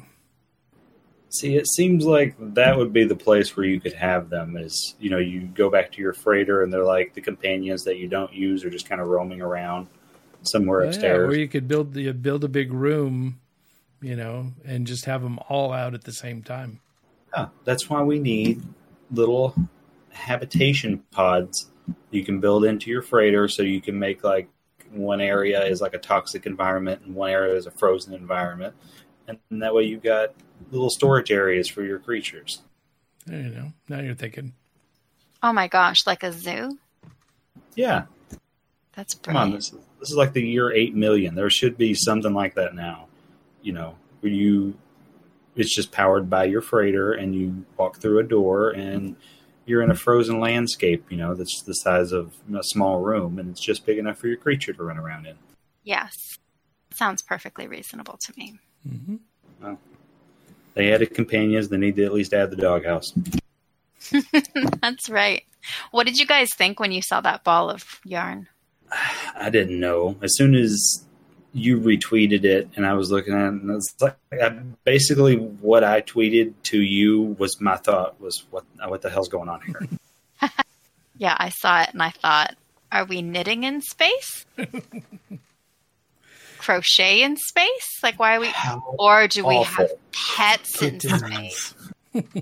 [1.31, 4.57] See, it seems like that would be the place where you could have them.
[4.57, 7.99] Is you know, you go back to your freighter, and they're like the companions that
[7.99, 9.89] you don't use are just kind of roaming around
[10.43, 11.29] somewhere Yeah, upstairs.
[11.29, 13.41] or you could build the build a big room,
[14.01, 16.81] you know, and just have them all out at the same time.
[17.35, 18.63] Yeah, that's why we need
[19.11, 19.55] little
[20.11, 21.71] habitation pods
[22.11, 24.49] you can build into your freighter, so you can make like
[24.93, 28.75] one area is like a toxic environment and one area is a frozen environment,
[29.27, 30.33] and that way you've got
[30.71, 32.63] little storage areas for your creatures.
[33.27, 34.55] There You know, now you're thinking,
[35.43, 36.79] Oh my gosh, like a zoo?
[37.75, 38.05] Yeah,
[38.95, 41.35] That's Come on, this is, this is like the year eight million.
[41.35, 43.07] There should be something like that now.
[43.63, 44.77] You know, where you
[45.55, 49.17] it's just powered by your freighter, and you walk through a door, and
[49.67, 51.05] you're in a frozen landscape.
[51.11, 54.29] You know, that's the size of a small room, and it's just big enough for
[54.29, 55.37] your creature to run around in.
[55.83, 56.39] Yes.
[56.95, 58.59] Sounds perfectly reasonable to me.
[58.89, 59.75] hmm
[60.79, 61.71] They added companions.
[61.71, 63.13] They need to at least add the doghouse.
[64.81, 65.43] That's right.
[65.91, 68.47] What did you guys think when you saw that ball of yarn?
[69.35, 70.17] I didn't know.
[70.23, 71.05] As soon as
[71.53, 74.51] you retweeted it, and I was looking at it, and it's like I,
[74.85, 79.49] basically what I tweeted to you was my thought was what what the hell's going
[79.49, 79.83] on here?
[81.21, 82.55] Yeah, I saw it and I thought,
[82.93, 84.47] are we knitting in space?
[86.69, 87.99] Crochet in space?
[88.03, 88.49] Like, why are we?
[88.49, 89.91] How Or do we have
[90.37, 91.75] pets in space?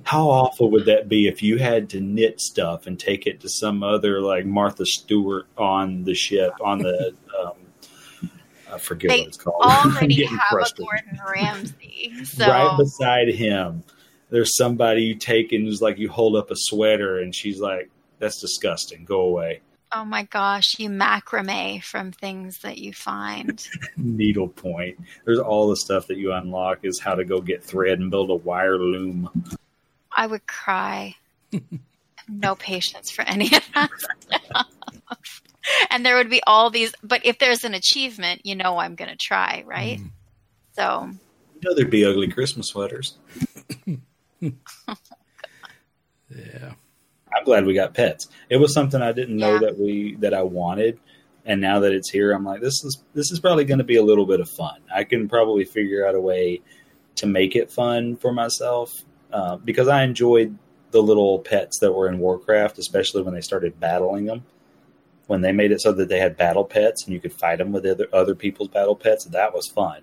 [0.05, 3.49] how awful would that be if you had to knit stuff and take it to
[3.49, 8.31] some other like Martha Stewart on the ship on the um,
[8.73, 9.63] I forget They what it's called.
[9.65, 10.73] Already have a.
[10.77, 12.13] Gordon Ramsay.
[12.25, 13.85] So, Right beside him,
[14.31, 17.91] there's somebody you take and who's like you hold up a sweater and she's like,
[18.19, 19.05] "That's disgusting.
[19.05, 19.61] Go away."
[19.93, 23.67] Oh my gosh, you macrame from things that you find.
[23.97, 24.99] Needle point.
[25.25, 28.31] There's all the stuff that you unlock is how to go get thread and build
[28.31, 29.31] a wire loom.
[30.13, 31.15] I would cry.
[32.29, 33.91] no patience for any of that.
[35.91, 39.11] and there would be all these, but if there's an achievement, you know I'm going
[39.11, 39.99] to try, right?
[39.99, 40.11] Mm.
[40.73, 41.11] So,
[41.55, 43.17] You know there'd be ugly Christmas sweaters.
[46.35, 46.73] Yeah.
[47.37, 48.29] I'm glad we got pets.
[48.49, 49.59] It was something I didn't know Yeah.
[49.61, 50.99] that we that I wanted,
[51.45, 53.97] and now that it's here, I'm like, this is this is probably going to be
[53.97, 54.81] a little bit of fun.
[54.95, 56.63] I can probably figure out a way
[57.17, 58.93] to make it fun for myself
[59.33, 60.57] uh, because I enjoyed
[60.93, 64.45] the little pets that were in Warcraft, especially when they started battling them.
[65.27, 67.73] When they made it so that they had battle pets and you could fight them
[67.73, 70.03] with other other people's battle pets, that was fun.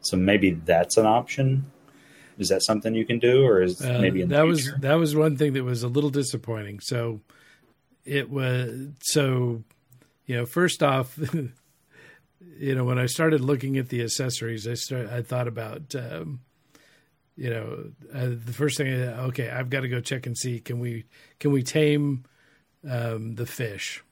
[0.00, 1.70] So maybe that's an option.
[2.38, 4.94] Is that something you can do, or is Uh, maybe in the that was that
[4.94, 6.80] was one thing that was a little disappointing.
[6.80, 7.20] So
[8.04, 9.62] it was so
[10.26, 11.18] you know first off,
[12.58, 16.40] you know when I started looking at the accessories, I start I thought about um,
[17.36, 18.88] you know uh, the first thing.
[18.88, 21.04] I, okay, I've got to go check and see can we
[21.38, 22.24] can we tame
[22.88, 24.02] um, the fish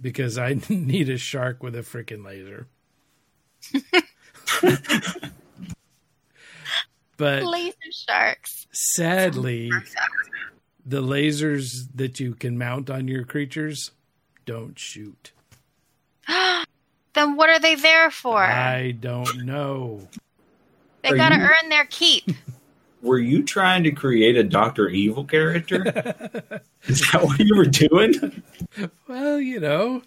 [0.00, 2.66] because I need a shark with a freaking laser.
[7.16, 8.66] but laser sharks.
[8.72, 9.70] sadly,
[10.84, 13.90] the lasers that you can mount on your creatures
[14.46, 15.32] don't shoot.
[17.14, 18.38] Then what are they there for?
[18.42, 20.08] I don't know.
[21.02, 22.24] they Are got to you- earn their keep.
[23.02, 25.82] were you trying to create a Doctor Evil character?
[26.86, 28.42] Is that what you were doing?
[29.06, 30.02] Well, you know,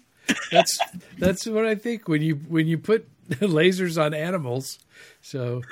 [0.52, 0.78] that's
[1.16, 4.78] that's what I think when you when you put lasers on animals.
[5.22, 5.62] So,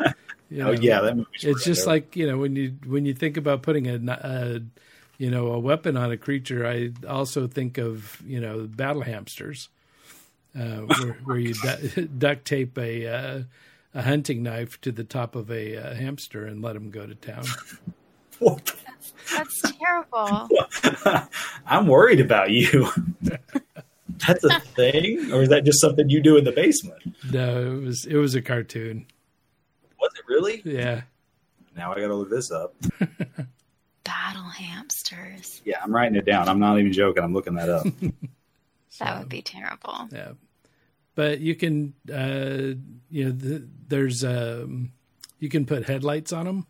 [0.51, 3.05] you know, Oh yeah, that movie's it's just pretty like you know when you when
[3.05, 4.61] you think about putting a, a
[5.18, 6.66] you know a weapon on a creature.
[6.66, 9.68] I also think of you know battle hamsters,
[10.59, 13.42] uh, where, where you du- duct tape a uh,
[13.94, 17.14] a hunting knife to the top of a uh, hamster and let him go to
[17.14, 17.44] town.
[18.38, 18.70] What
[19.34, 20.47] That's terrible.
[21.66, 22.86] I'm worried about you.
[24.26, 27.16] That's a thing, or is that just something you do in the basement?
[27.32, 29.07] No, it was it was a cartoon.
[30.07, 30.63] Was it really?
[30.65, 31.03] Yeah,
[31.77, 32.77] Now I got to look this up.
[34.05, 35.63] Battle hamsters.
[35.65, 36.49] Yeah, I'm writing it down.
[36.49, 37.25] I'm not even joking.
[37.25, 37.87] I'm looking that up.
[38.99, 40.09] That would be terrible.
[40.11, 40.33] Yeah,
[41.15, 42.81] but you can, uh,
[43.11, 44.93] you know, th there's um,
[45.39, 46.67] you can put headlights on them.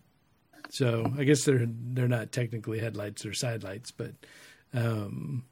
[0.70, 3.92] So I guess they're they're not technically headlights; they're side lights.
[3.92, 4.14] But
[4.74, 5.44] um,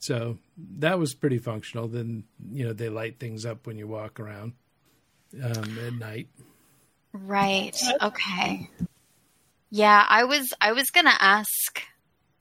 [0.00, 0.38] so
[0.78, 1.86] that was pretty functional.
[1.86, 4.54] Then you know they light things up when you walk around
[5.40, 6.26] um, at night.
[7.14, 7.76] Right.
[8.02, 8.68] Okay.
[9.70, 11.82] Yeah, I was I was going to ask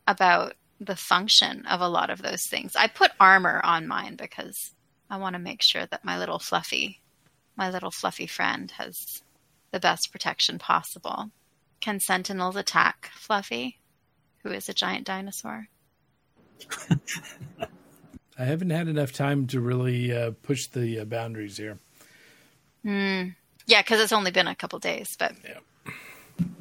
[0.08, 2.76] about the function of a lot of those things.
[2.76, 4.58] I put armor on mine because
[5.10, 7.00] I want to make sure that my little fluffy
[7.56, 9.22] my little fluffy friend has
[9.72, 11.32] the best protection possible.
[11.82, 13.80] Can sentinels attack Fluffy,
[14.44, 15.68] who is a giant dinosaur?
[18.38, 21.78] I haven't had enough time to really uh, push the uh, boundaries here.
[22.84, 23.30] Hmm.
[23.66, 25.60] Yeah, because it's only been a couple days, but Yeah.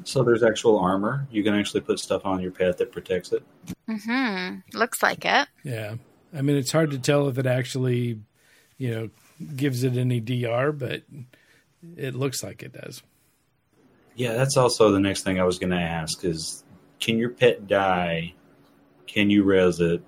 [0.03, 1.27] So there's actual armor.
[1.31, 3.43] You can actually put stuff on your pet that protects it.
[3.87, 5.47] hmm looks like it.
[5.63, 5.95] Yeah.
[6.35, 8.19] I mean, it's hard to tell if it actually,
[8.77, 9.09] you know,
[9.55, 11.03] gives it any DR, but
[11.97, 13.01] it looks like it does.
[14.15, 16.63] Yeah, that's also the next thing I was going to ask is
[16.99, 18.33] can your pet die?
[19.07, 20.03] Can you res it?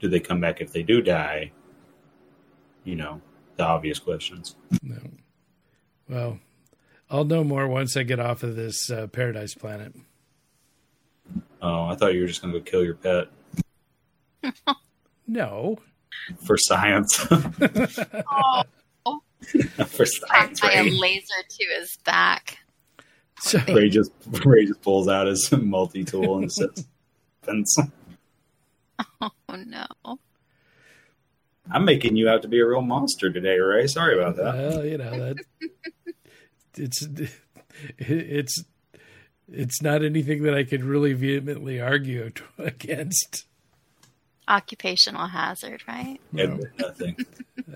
[0.00, 1.52] Do they come back if they do die?
[2.84, 3.20] You know,
[3.56, 4.56] the obvious questions.
[4.82, 4.96] No.
[6.08, 6.38] Well,
[7.10, 9.94] I'll know more once I get off of this uh, paradise planet.
[11.60, 13.28] Oh, I thought you were just going to go kill your pet
[15.26, 15.78] No.
[16.44, 17.26] for science.
[19.04, 19.20] Oh,
[19.86, 22.58] for science, by a laser to his back.
[23.40, 24.12] So, Ray just
[24.44, 26.86] Ray just pulls out his multi tool and says,
[27.42, 27.76] "Fence."
[29.20, 29.30] Oh
[29.66, 29.86] no.
[31.70, 33.86] "I'm making you out to be a real monster today, Ray.
[33.86, 35.36] Sorry about that." well, you know that
[36.76, 37.06] it's
[37.98, 38.64] it's
[39.50, 43.46] it's not anything that I could really vehemently argue against.
[44.48, 46.18] Occupational hazard, right?
[46.32, 47.16] Admit nothing.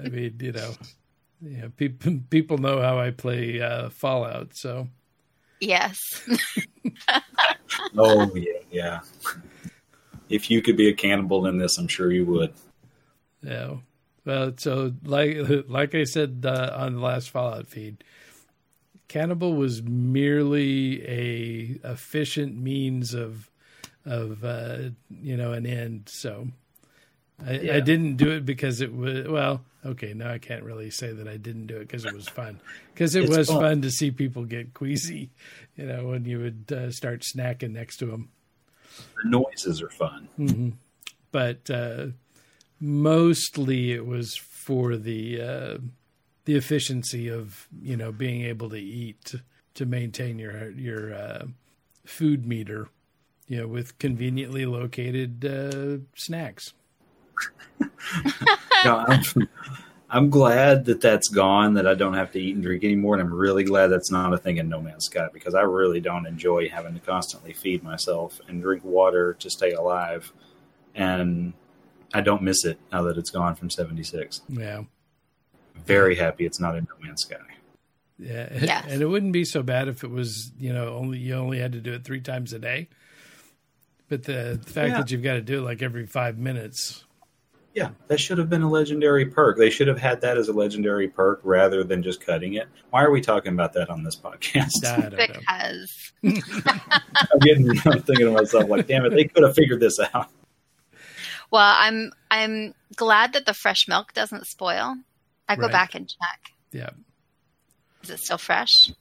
[0.05, 0.75] I mean, you know,
[1.41, 4.89] you know, people people know how I play uh, Fallout, so
[5.61, 5.99] Yes.
[7.99, 9.01] Oh yeah, yeah.
[10.29, 12.55] If you could be a cannibal in this, I'm sure you would.
[13.47, 13.75] Yeah.
[14.25, 15.37] Well, so like
[15.69, 18.03] like I said uh, on the last Fallout feed,
[19.09, 23.49] cannibal was merely a efficient means of
[24.05, 26.09] of uh, you know an end.
[26.13, 26.49] So
[27.45, 29.63] I, I didn't do it because it was well.
[29.85, 32.59] Okay, now I can't really say that I didn't do it because it was fun.
[32.93, 33.61] Because it It's was fun.
[33.61, 35.31] fun to see people get queasy,
[35.77, 38.31] you know, when you would uh, start snacking next to them.
[39.23, 40.77] The noises are fun.
[41.31, 42.07] but uh,
[42.81, 45.79] mostly it was for the uh,
[46.45, 49.35] the efficiency of you know being able to eat
[49.75, 51.47] to maintain your your uh,
[52.05, 52.89] food meter,
[53.47, 56.73] you know, with conveniently located uh, snacks.
[58.85, 59.23] I'm,
[60.09, 61.75] I'm glad that that's gone.
[61.75, 64.33] That I don't have to eat and drink anymore, and I'm really glad that's not
[64.33, 67.83] a thing in No Man's Sky because I really don't enjoy having to constantly feed
[67.83, 70.33] myself and drink water to stay alive,
[70.95, 71.53] and
[72.15, 74.43] I don't miss it now that it's gone from 76.
[74.49, 74.83] Yeah,
[75.85, 77.37] Very happy it's not in No Man's Sky.
[78.19, 78.85] yeah, Yes.
[78.89, 81.73] and it wouldn't be so bad if it was you know only you only had
[81.73, 82.89] to do it three times a day.
[84.09, 84.99] But the, the fact Yeah.
[84.99, 87.05] that you've got to do it like every five minutes,
[87.75, 89.59] Yeah, that should have been a legendary perk.
[89.59, 92.69] They should have had that as a legendary perk rather than just cutting it.
[92.91, 94.71] Why are we talking about that on this podcast?
[94.87, 95.27] I don't know.
[95.27, 96.13] Because
[97.33, 100.29] I'm getting, I'm thinking to myself, like, damn it, they could have figured this out.
[101.51, 104.97] Well, I'm I'm glad that the fresh milk doesn't spoil.
[105.49, 105.73] I go Right.
[105.73, 106.41] back and check.
[106.73, 106.91] Yeah,
[108.03, 108.89] Is it still fresh?
[108.89, 108.95] it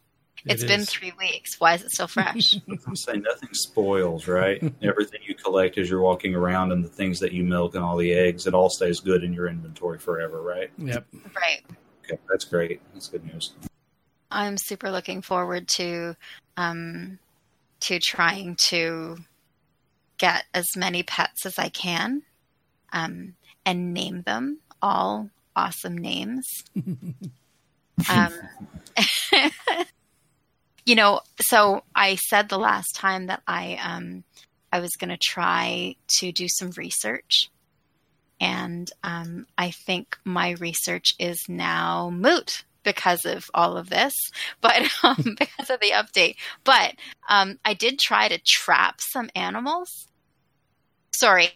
[0.45, 1.59] It's been three weeks.
[1.59, 2.53] Why is it still fresh?
[2.87, 4.61] I'm saying nothing spoils, right?
[4.83, 7.97] Everything you collect as you're walking around and the things that you milk and all
[7.97, 10.71] the eggs, it all stays good in your inventory forever, right?
[10.77, 11.05] Yep.
[11.35, 11.63] right.
[12.03, 12.79] Okay, that's great.
[12.93, 13.53] That's good news.
[14.29, 16.15] I'm super looking forward to
[16.57, 17.17] um,
[17.81, 19.17] to trying to
[20.19, 22.21] get as many pets as I can
[22.93, 26.45] um, and name them all awesome names.
[28.09, 28.33] um,
[30.85, 34.23] you know, so I said the last time that I um,
[34.71, 37.49] I was going to try to do some research.
[38.41, 44.13] And um, I think my research is now moot because of all of this,
[44.61, 46.35] but um, because of the update.
[46.63, 46.95] But
[47.29, 50.07] um, I did try to trap some animals.
[51.17, 51.49] Sorry,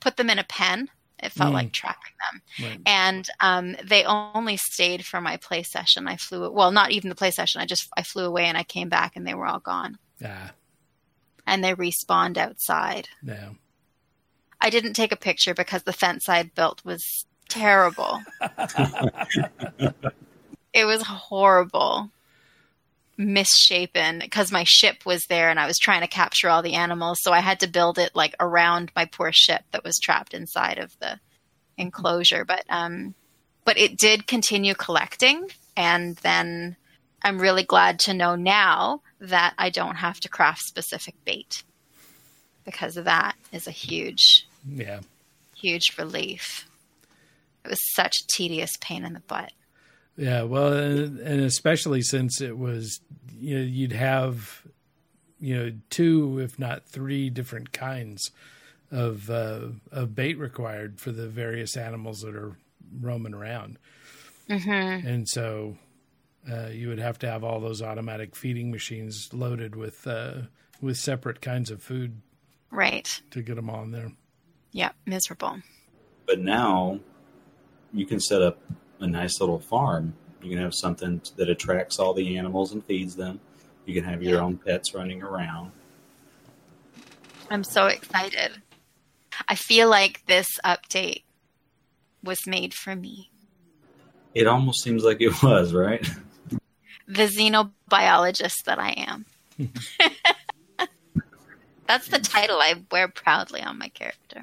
[0.00, 0.88] put them in a pen.
[1.18, 1.54] It felt Mm.
[1.54, 2.80] like trapping them, Right.
[2.84, 6.06] and um, they only stayed for my play session.
[6.06, 7.60] I flew well, not even the play session.
[7.62, 10.52] I just I flew away and I came back and they were all gone, Ah,
[11.46, 13.08] and they respawned outside.
[13.22, 13.56] no.
[14.60, 18.20] I didn't take a picture because the fence I had built was terrible.
[20.72, 22.10] it was horrible,
[23.18, 27.18] misshapen because my ship was there and I was trying to capture all the animals.
[27.22, 30.78] So I had to build it like around my poor ship that was trapped inside
[30.78, 31.18] of the
[31.78, 32.44] enclosure.
[32.44, 33.14] But um,
[33.64, 36.76] but it did continue collecting, and then
[37.22, 41.64] I'm really glad to know now that I don't have to craft specific bait
[42.64, 45.00] because that is a huge Yeah.
[45.54, 46.68] huge relief.
[47.64, 49.52] It was such a tedious pain in the butt.
[50.16, 53.00] Yeah, well, and, and especially since it was,
[53.38, 54.62] you know, you'd have
[55.38, 58.30] you know two, if not three, different kinds
[58.90, 62.56] of uh, of bait required for the various animals that are
[63.00, 63.78] roaming around,
[64.48, 65.06] Mm-hmm.
[65.06, 65.76] and so
[66.50, 70.42] uh, you would have to have all those automatic feeding machines loaded with uh,
[70.80, 72.22] with separate kinds of food
[72.70, 73.20] Right.
[73.32, 74.12] to get them all in there.
[74.72, 75.60] Yeah, Miserable.
[76.26, 77.00] But now
[77.92, 78.60] you can set up
[79.00, 80.14] a nice little farm.
[80.42, 83.40] You can have something that attracts all the animals and feeds them.
[83.84, 85.72] You can have your own pets running around.
[87.50, 88.62] I'm so excited.
[89.48, 91.22] I feel like this update
[92.22, 93.30] was made for me.
[94.34, 96.06] It almost seems like it was, right?
[97.08, 99.26] The xenobiologist that I am.
[101.86, 104.42] That's the title I wear proudly on my character.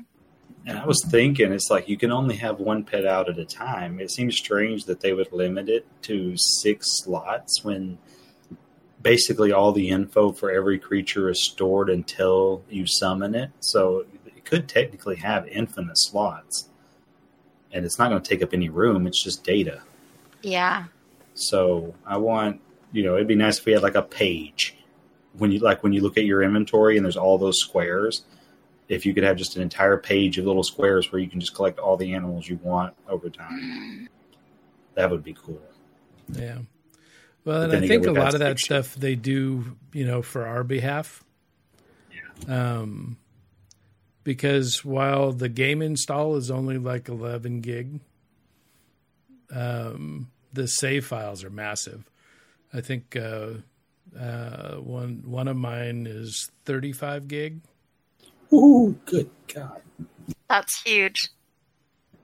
[0.66, 3.45] And I was thinking, it's like you can only have one pet out at a
[3.45, 3.99] time.
[3.99, 7.97] It seems strange that they would limit it to six slots when
[9.01, 13.51] basically all the info for every creature is stored until you summon it.
[13.59, 16.70] So it could technically have infinite slots.
[17.74, 19.82] And it's not going to take up any room, it's just data.
[20.41, 20.86] Yeah.
[21.34, 22.61] So I want,
[22.91, 24.78] you know, it'd be nice if we had like a page
[25.38, 28.24] when you like when you look at your inventory and there's all those squares.
[28.90, 31.56] If you could have just an entire page of little squares where you can just
[31.56, 34.10] collect all the animals you want over time,
[34.96, 35.62] that would be cool.
[36.32, 36.60] Yeah.
[37.46, 40.22] Well, But and I think a lot of that stick stuff they do, you know,
[40.22, 41.24] for our behalf.
[42.12, 42.80] Yeah.
[42.80, 43.18] Um,
[44.24, 48.00] because while the game install is only like 11 gig,
[49.54, 52.10] um, the save files are massive.
[52.74, 53.50] I think uh,
[54.20, 57.62] uh, one one of mine is 35 gig.
[58.54, 59.82] Ooh, good God!
[60.49, 61.30] That's huge.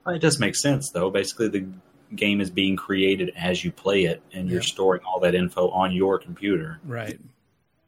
[0.06, 1.10] It does make sense though.
[1.10, 1.66] Basically, the
[2.14, 5.92] game is being created as you play it, and you're storing all that info on
[5.92, 6.80] your computer.
[6.84, 7.20] Right.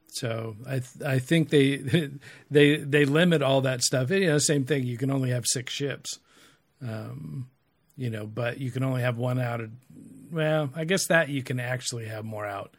[0.09, 1.77] So I th- I think they
[2.51, 4.11] they they limit all that stuff.
[4.11, 4.85] You know, same thing.
[4.85, 6.19] You can only have six ships,
[6.83, 7.49] um,
[7.97, 9.61] you know, but you can only have one out.
[9.61, 9.71] Of,
[10.31, 12.75] well, I guess that you can actually have more out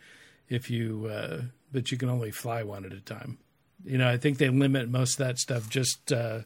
[0.48, 1.42] if you, uh,
[1.72, 3.40] but you can only fly one at a time.
[3.86, 6.40] You know, I think they limit most of that stuff just, uh,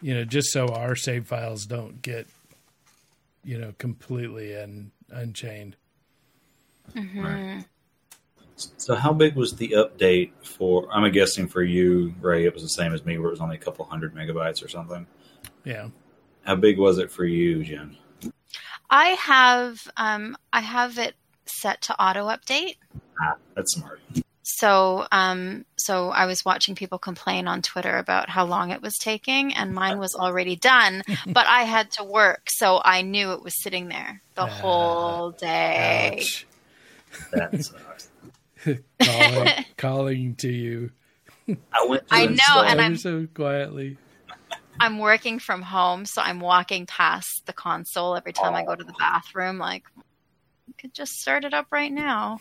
[0.00, 2.26] you know, just so our save files don't get,
[3.44, 5.76] you know, completely and unchained.
[6.94, 7.64] Right.
[8.76, 10.86] So, how big was the update for?
[10.92, 13.56] I'm guessing for you, Ray, it was the same as me, where it was only
[13.56, 15.06] a couple hundred megabytes or something.
[15.64, 15.88] Yeah.
[16.42, 17.96] How big was it for you, Jen?
[18.90, 21.14] I have um, I have it
[21.46, 22.76] set to auto update.
[23.20, 24.00] Ah, that's smart.
[24.42, 28.96] So um, so I was watching people complain on Twitter about how long it was
[28.98, 33.42] taking, and mine was already done, but I had to work, so I knew it
[33.42, 36.18] was sitting there the Ah, whole day.
[36.20, 36.46] Ouch.
[37.32, 38.08] That sucks.
[39.02, 40.90] calling, calling to you.
[41.72, 42.08] I went.
[42.08, 43.98] To I know, and I'm- so quietly.
[44.82, 48.82] I'm working from home, so I'm walking past the console every time I go to
[48.84, 49.58] the bathroom.
[49.58, 49.84] Like,
[50.66, 52.40] you could just start it up right now.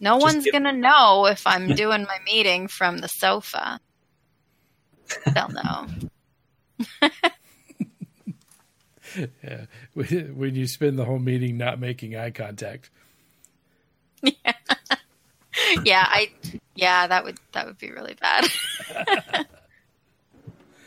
[0.00, 3.80] No Just one's get- gonna know if I'm doing my meeting from the sofa.
[5.34, 5.86] They'll know.
[9.42, 12.90] Yeah, when when you spend the whole meeting not making eye contact.
[14.22, 14.52] Yeah,
[15.84, 16.30] Yeah, I.
[16.76, 18.46] Yeah, that would that would be really bad.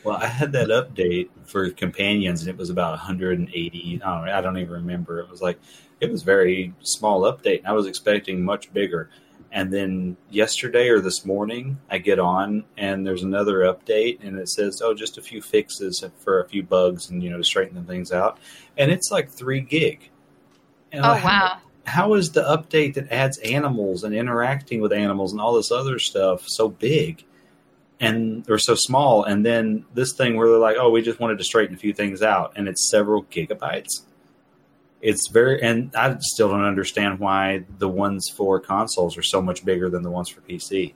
[0.04, 4.02] Well, I had that update for companions, and it was about 180.
[4.04, 5.20] I don't, I don't even remember.
[5.20, 5.60] It was like
[6.00, 7.60] it was very small update.
[7.60, 9.10] and I was expecting much bigger.
[9.54, 14.50] And then yesterday or this morning, I get on and there's another update, and it
[14.50, 17.84] says, "Oh, just a few fixes for a few bugs, and you know to straighten
[17.86, 18.40] things out."
[18.78, 20.10] And it's like three gig.
[20.92, 21.58] And Oh like, wow.
[21.86, 26.00] how is the update that adds animals and interacting with animals and all this other
[26.00, 27.24] stuff so big
[28.02, 31.38] and or so small and then this thing where they're like oh we just wanted
[31.38, 34.02] to straighten a few things out and it's several gigabytes
[35.02, 39.64] it's very and i still don't understand why the ones for consoles are so much
[39.64, 40.94] bigger than the ones for pc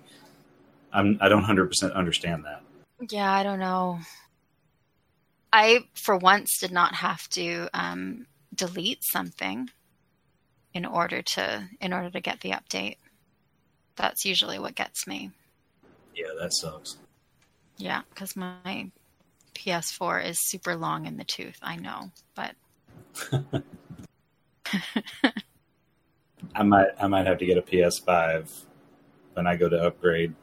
[0.92, 2.62] I'm, i don't 100% understand that
[3.10, 4.00] Yeah, I don't know.
[5.52, 9.70] I, for once, did not have to um, delete something
[10.74, 12.98] in order to in order to get the update.
[13.96, 15.32] That's usually what gets me.
[16.16, 16.98] Yeah that sucks
[17.78, 18.90] Yeah, because my
[19.54, 21.58] PS4 is super long in the tooth.
[21.62, 22.56] I know, but
[26.54, 28.66] i might i might have to get a ps5
[29.34, 30.34] when i go to upgrade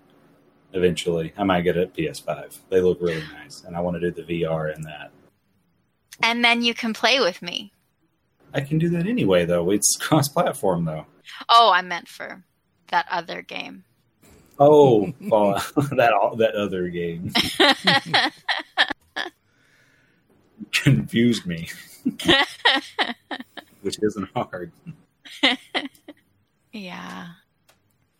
[0.73, 4.11] eventually i might get a ps5 they look really nice and i want to do
[4.11, 5.11] the vr in that
[6.23, 7.73] and then you can play with me.
[8.55, 9.71] I can do that anyway, though.
[9.71, 11.07] It's cross platform, though.
[11.49, 12.45] Oh, I meant for
[12.89, 13.85] that other game.
[14.59, 17.33] Oh, Fallout, oh, that that other game
[20.73, 21.69] confused me,
[23.83, 24.73] which isn't hard.
[26.73, 27.29] yeah.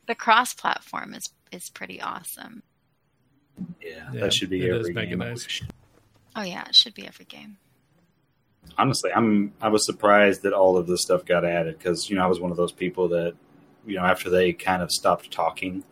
[0.07, 2.63] The cross platform is is pretty awesome.
[3.81, 5.19] Yeah, Yeah, that should be it is every game.
[5.19, 5.63] Nice.
[6.35, 7.59] Oh yeah, it should be every game.
[8.79, 12.25] honestly, I'm I was surprised that all of this stuff got added because you know
[12.25, 13.35] I was one of those people that
[13.87, 15.85] you know after they kind of stopped talking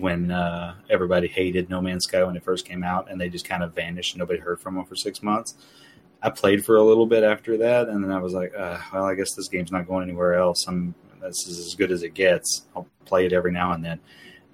[0.00, 3.48] when uh, everybody hated No Man's Sky when it first came out and they just
[3.48, 5.54] kind of vanished nobody heard from them for six months.
[6.22, 9.04] I played for a little bit after that and then I was like, uh, well,
[9.04, 10.66] I guess this game's not going anywhere else.
[10.66, 12.66] I'm this is as good as it gets.
[12.74, 14.00] I'll play it every now and then,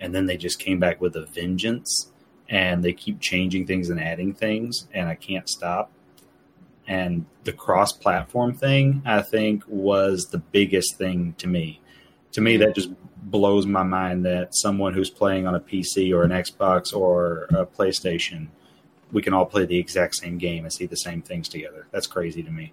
[0.01, 2.11] and then they just came back with a vengeance
[2.49, 5.93] and they keep changing things and adding things and I can't stop
[6.89, 11.81] and the cross platform thing i think was the biggest thing to me
[12.33, 12.91] to me that just
[13.27, 17.67] blows my mind that someone who's playing on a pc or an xbox or a
[17.67, 18.47] playstation
[19.13, 21.87] we can all play the exact same game and see the same things together.
[21.91, 22.73] That's crazy to me.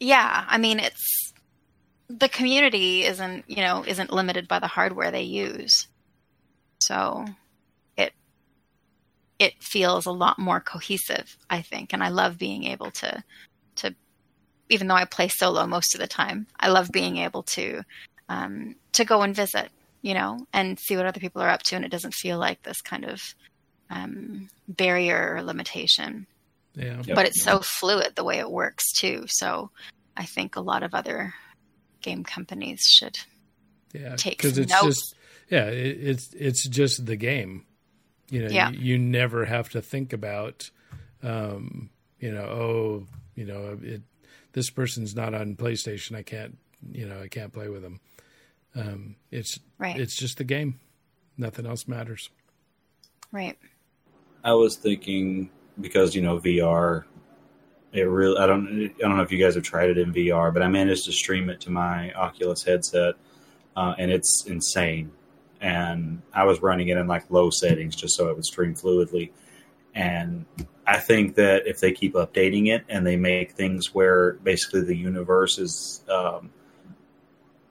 [0.00, 1.32] Yeah, I mean it's
[2.08, 5.88] the community isn't, you know, isn't limited by the hardware they use.
[6.80, 7.26] So
[7.96, 8.12] it
[9.38, 13.22] it feels a lot more cohesive, I think, and I love being able to
[13.76, 13.94] to
[14.68, 17.82] even though I play solo most of the time, I love being able to
[18.28, 19.70] um, to go and visit,
[20.02, 22.62] you know, and see what other people are up to, and it doesn't feel like
[22.62, 23.20] this kind of
[23.90, 26.26] um, barrier or limitation
[26.74, 27.02] Yeah.
[27.04, 27.16] Yep.
[27.16, 29.24] but it's so fluid the way it works too.
[29.28, 29.70] So
[30.16, 31.34] I think a lot of other
[32.02, 33.16] game companies should.
[33.94, 34.84] Yeah, Take because it's notes.
[34.84, 35.14] just
[35.50, 37.64] yeah, it, it's it's just the game.
[38.30, 38.70] You know, Yeah.
[38.70, 40.70] you, you never have to think about,
[41.22, 41.88] um,
[42.20, 44.02] you know, oh, you know, it,
[44.52, 46.14] this person's not on PlayStation.
[46.14, 46.58] I can't,
[46.92, 48.00] you know, I can't play with them.
[48.74, 49.98] Um, it's Right.
[49.98, 50.80] it's just the game.
[51.36, 52.30] Nothing else matters.
[53.30, 53.58] Right.
[54.42, 55.50] i was thinking
[55.80, 57.04] because you know vr
[57.92, 60.52] it really i don't i don't know if you guys have tried it in vr
[60.54, 63.16] but i managed to stream it to my oculus headset
[63.76, 65.10] uh, and it's insane
[65.60, 69.30] and i was running it in like low settings just so it would stream fluidly
[69.94, 70.46] and
[70.86, 74.96] i think that if they keep updating it and they make things where basically the
[74.96, 76.50] universe is um,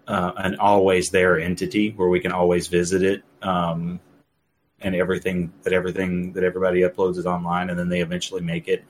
[0.08, 4.00] uh, an always there entity where we can always visit it um,
[4.80, 8.84] and everything that everything that everybody uploads is online and then they eventually make it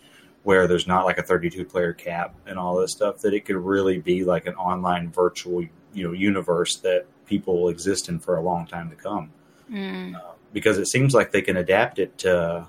[0.43, 3.55] where there's not like a 32 player cap and all this stuff that it could
[3.55, 5.61] really be like an online virtual
[5.93, 9.31] you know universe that people will exist in for a long time to come
[9.69, 10.17] Mm.
[10.53, 12.67] because it seems like they can adapt it to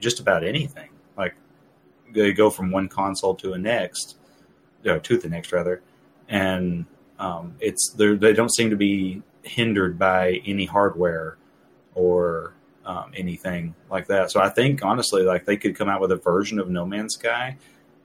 [0.00, 1.36] just about anything like
[2.12, 4.16] they go from one console to a next
[4.84, 5.80] no, to the next rather
[6.28, 6.86] and
[7.20, 11.36] um, it's they're- don't seem to be hindered by any hardware
[11.94, 14.30] or um, anything like that.
[14.30, 17.14] So I think honestly, like they could come out with a version of No Man's
[17.14, 17.56] Sky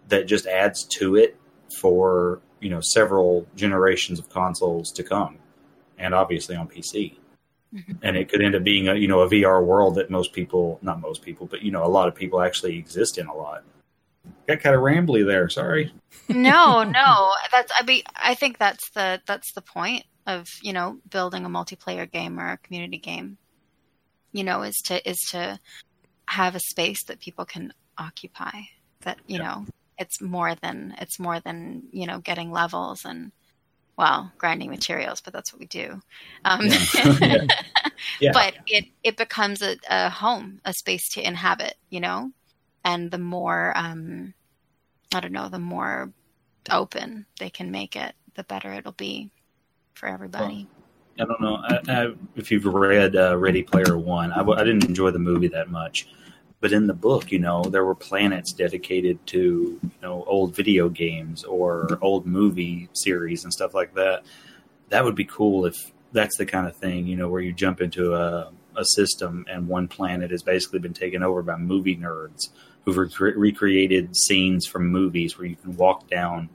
[0.09, 1.37] that just adds to it
[1.79, 5.37] for you know several generations of consoles to come,
[5.97, 7.17] and obviously on PC.
[7.73, 7.97] Mhm.
[8.03, 10.77] And it could end up being a you know a VR world that most people,
[10.81, 13.63] not most people, but you know a lot of people actually exist in a lot.
[14.47, 15.49] Got kind of rambly there.
[15.49, 15.93] Sorry.
[16.30, 17.31] No, no.
[17.52, 21.49] That's I be I think that's the that's the point of, you know, building a
[21.49, 23.38] multiplayer game or a community game.
[24.31, 25.60] You know, is to is to
[26.27, 28.61] have a space that people can occupy.
[29.02, 29.65] That, you know,
[29.97, 33.31] it's more than it's more than, you know, getting levels and
[33.97, 36.02] well, grinding materials, but that's what we do.
[36.43, 36.68] Um,
[37.22, 37.45] Yeah.
[38.19, 38.31] Yeah.
[38.34, 42.31] but it it becomes a, a home, a space to inhabit, you know.
[42.85, 44.33] And the more, um,
[45.13, 46.13] I don't know, the more
[46.71, 49.31] open they can make it, the better it'll be
[49.95, 50.67] for everybody.
[51.19, 54.31] I don't know I, I, if you've read uh, Ready Player One.
[54.31, 56.07] I didn't enjoy the movie that much,
[56.59, 60.89] but in the book, you know, there were planets dedicated to you know old video
[60.89, 64.23] games or old movie series and stuff like that.
[64.89, 67.81] That would be cool if that's the kind of thing you know where you jump
[67.81, 72.49] into a, a system and one planet has basically been taken over by movie nerds
[72.85, 76.49] who've rec- recreated scenes from movies where you can walk down,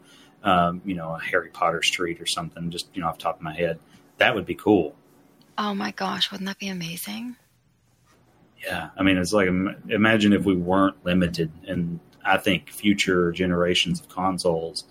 [0.44, 2.70] um, you know, a Harry Potter street or something.
[2.70, 3.78] Just you know, off the top of my head
[4.18, 4.94] that would be cool.
[5.58, 7.36] Oh my gosh, wouldn't that be amazing?
[8.62, 9.48] Yeah, I mean, it's like
[9.88, 14.84] imagine if we weren't limited, and I think future generations of consoles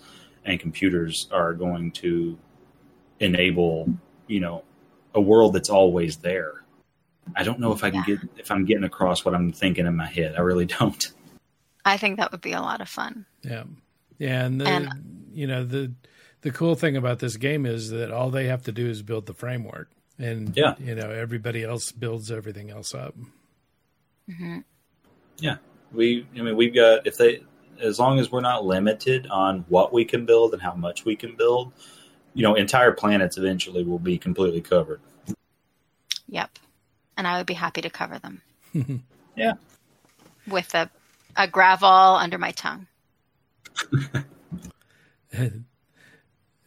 [0.44, 2.36] and computers are going to
[3.20, 3.88] enable,
[4.26, 4.64] you know,
[5.14, 6.64] a world that's always there.
[7.36, 8.16] I don't know if I can Yeah.
[8.16, 10.34] get if I'm getting across what I'm thinking in my head.
[10.36, 11.12] I really don't.
[11.84, 13.26] I think that would be a lot of fun.
[13.42, 13.64] Yeah,
[14.18, 15.92] yeah, and the And- you know the
[16.42, 19.26] the cool thing about this game is that all they have to do is build
[19.26, 20.74] the framework, and Yeah.
[20.78, 23.14] you know everybody else builds everything else up.
[24.26, 24.60] hmm
[25.38, 25.56] Yeah,
[25.92, 26.26] we.
[26.36, 27.42] I mean, we've got if they
[27.80, 31.16] as long as we're not limited on what we can build and how much we
[31.16, 31.72] can build,
[32.34, 35.00] you know, entire planets eventually will be completely covered.
[36.28, 36.58] Yep.
[37.16, 38.42] And I would be happy to cover them
[39.36, 39.54] Yeah.
[40.46, 40.90] with a,
[41.36, 42.86] a gravel under my tongue.
[45.32, 45.64] and,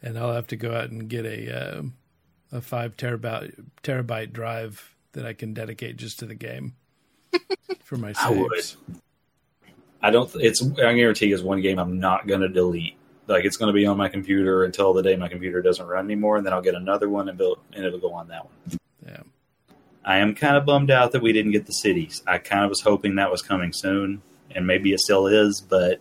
[0.02, 1.82] and I'll have to go out and get a uh,
[2.52, 6.74] a five terabyte terabyte drive that I can dedicate just to the game
[7.82, 8.52] for my I would.
[8.52, 8.76] saves.
[10.02, 10.30] I don't.
[10.36, 10.62] It's.
[10.62, 12.96] I guarantee it's one game I'm not going to delete.
[13.26, 16.04] Like it's going to be on my computer until the day my computer doesn't run
[16.04, 18.78] anymore, and then I'll get another one and build, and it'll go on that one.
[19.06, 19.22] Yeah,
[20.04, 22.22] I am kind of bummed out that we didn't get the cities.
[22.26, 24.20] I kind of was hoping that was coming soon,
[24.54, 26.00] and maybe it still is, but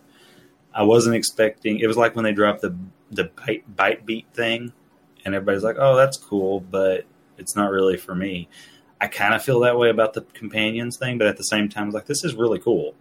[0.73, 1.79] I wasn't expecting.
[1.79, 2.75] It was like when they dropped the
[3.11, 4.73] the bite, ByteBeat thing,
[5.23, 7.05] and everybody's like, "Oh, that's cool," but
[7.37, 8.49] it's not really for me.
[8.99, 11.83] I kind of feel that way about the companions thing, but at the same time,
[11.83, 12.95] I was like, "This is really cool."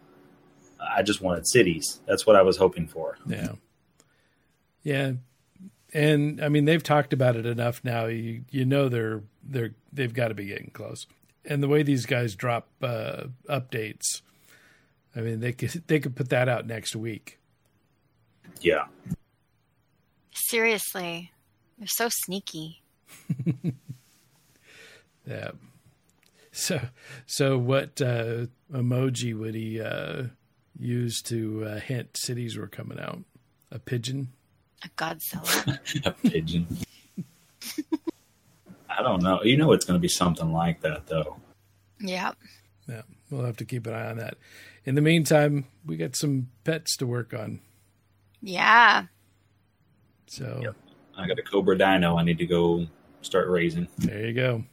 [0.81, 2.01] I just wanted cities.
[2.07, 3.17] That's what I was hoping for.
[3.27, 3.53] yeah,
[4.83, 5.13] yeah.
[5.95, 8.07] And I mean, they've talked about it enough now.
[8.07, 11.07] You you know they're they're they've got to be getting close.
[11.45, 14.23] And the way these guys drop uh, updates,
[15.15, 17.39] I mean, they could they could put that out next week.
[18.61, 18.85] Yeah,
[20.35, 21.33] Seriously.
[21.79, 22.83] They're so sneaky.
[25.27, 25.53] Yeah.
[26.51, 26.81] So,
[27.27, 30.25] so what uh, emoji would he uh,
[30.79, 33.21] use to uh, hint cities were coming out?
[33.71, 34.29] A pigeon?
[34.85, 35.79] A Godzilla.
[36.05, 36.67] a pigeon.
[38.91, 39.43] I don't know.
[39.43, 41.37] You know, it's going to be something like that, though.
[42.01, 42.37] yep.
[42.89, 44.37] Yeah, we'll have to keep an eye on that.
[44.85, 47.61] In the meantime, we got some pets to work on.
[48.41, 49.07] Yeah.
[50.27, 50.77] So Yep.
[51.17, 52.17] I got a Cobra Dino.
[52.17, 52.87] I need to go
[53.21, 53.87] start raising.
[53.99, 54.65] there you go.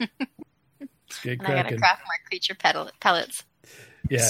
[0.00, 3.44] Let's get And I gotta craft more creature pellet- pellets.
[4.10, 4.28] Yeah,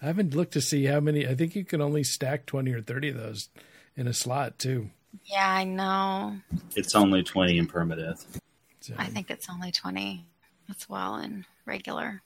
[0.00, 1.26] I haven't looked to see how many.
[1.26, 3.48] I think you can only stack twenty or thirty of those
[3.96, 4.90] in a slot too.
[5.24, 6.38] Yeah, I know.
[6.76, 8.24] It's only twenty in permadeath,
[8.80, 10.24] So, I think it's only 20
[10.70, 12.22] as well in regular.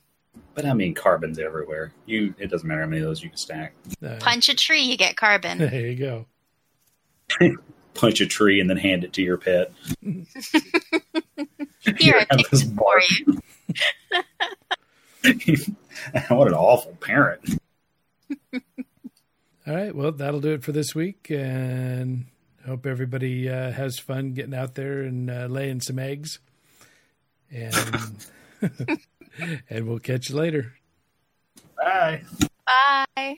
[0.54, 1.92] But I mean, carbon's everywhere.
[2.06, 3.74] You, it doesn't matter how many of those you can stack.
[4.20, 5.58] Punch a tree, you get carbon.
[5.58, 6.26] there you go.
[7.94, 9.72] Punch a tree and then hand it to your pet.
[11.98, 13.02] Here, I picked it for bark.
[15.46, 15.56] you.
[16.28, 17.58] what an awful parent.
[19.66, 19.94] All right.
[19.94, 22.26] Well, that'll do it for this week, and
[22.66, 26.40] hope everybody uh, has fun getting out there and uh, laying some eggs.
[27.50, 27.74] And
[29.70, 30.74] and we'll catch you later.
[31.76, 32.22] Bye.
[33.16, 33.36] Bye.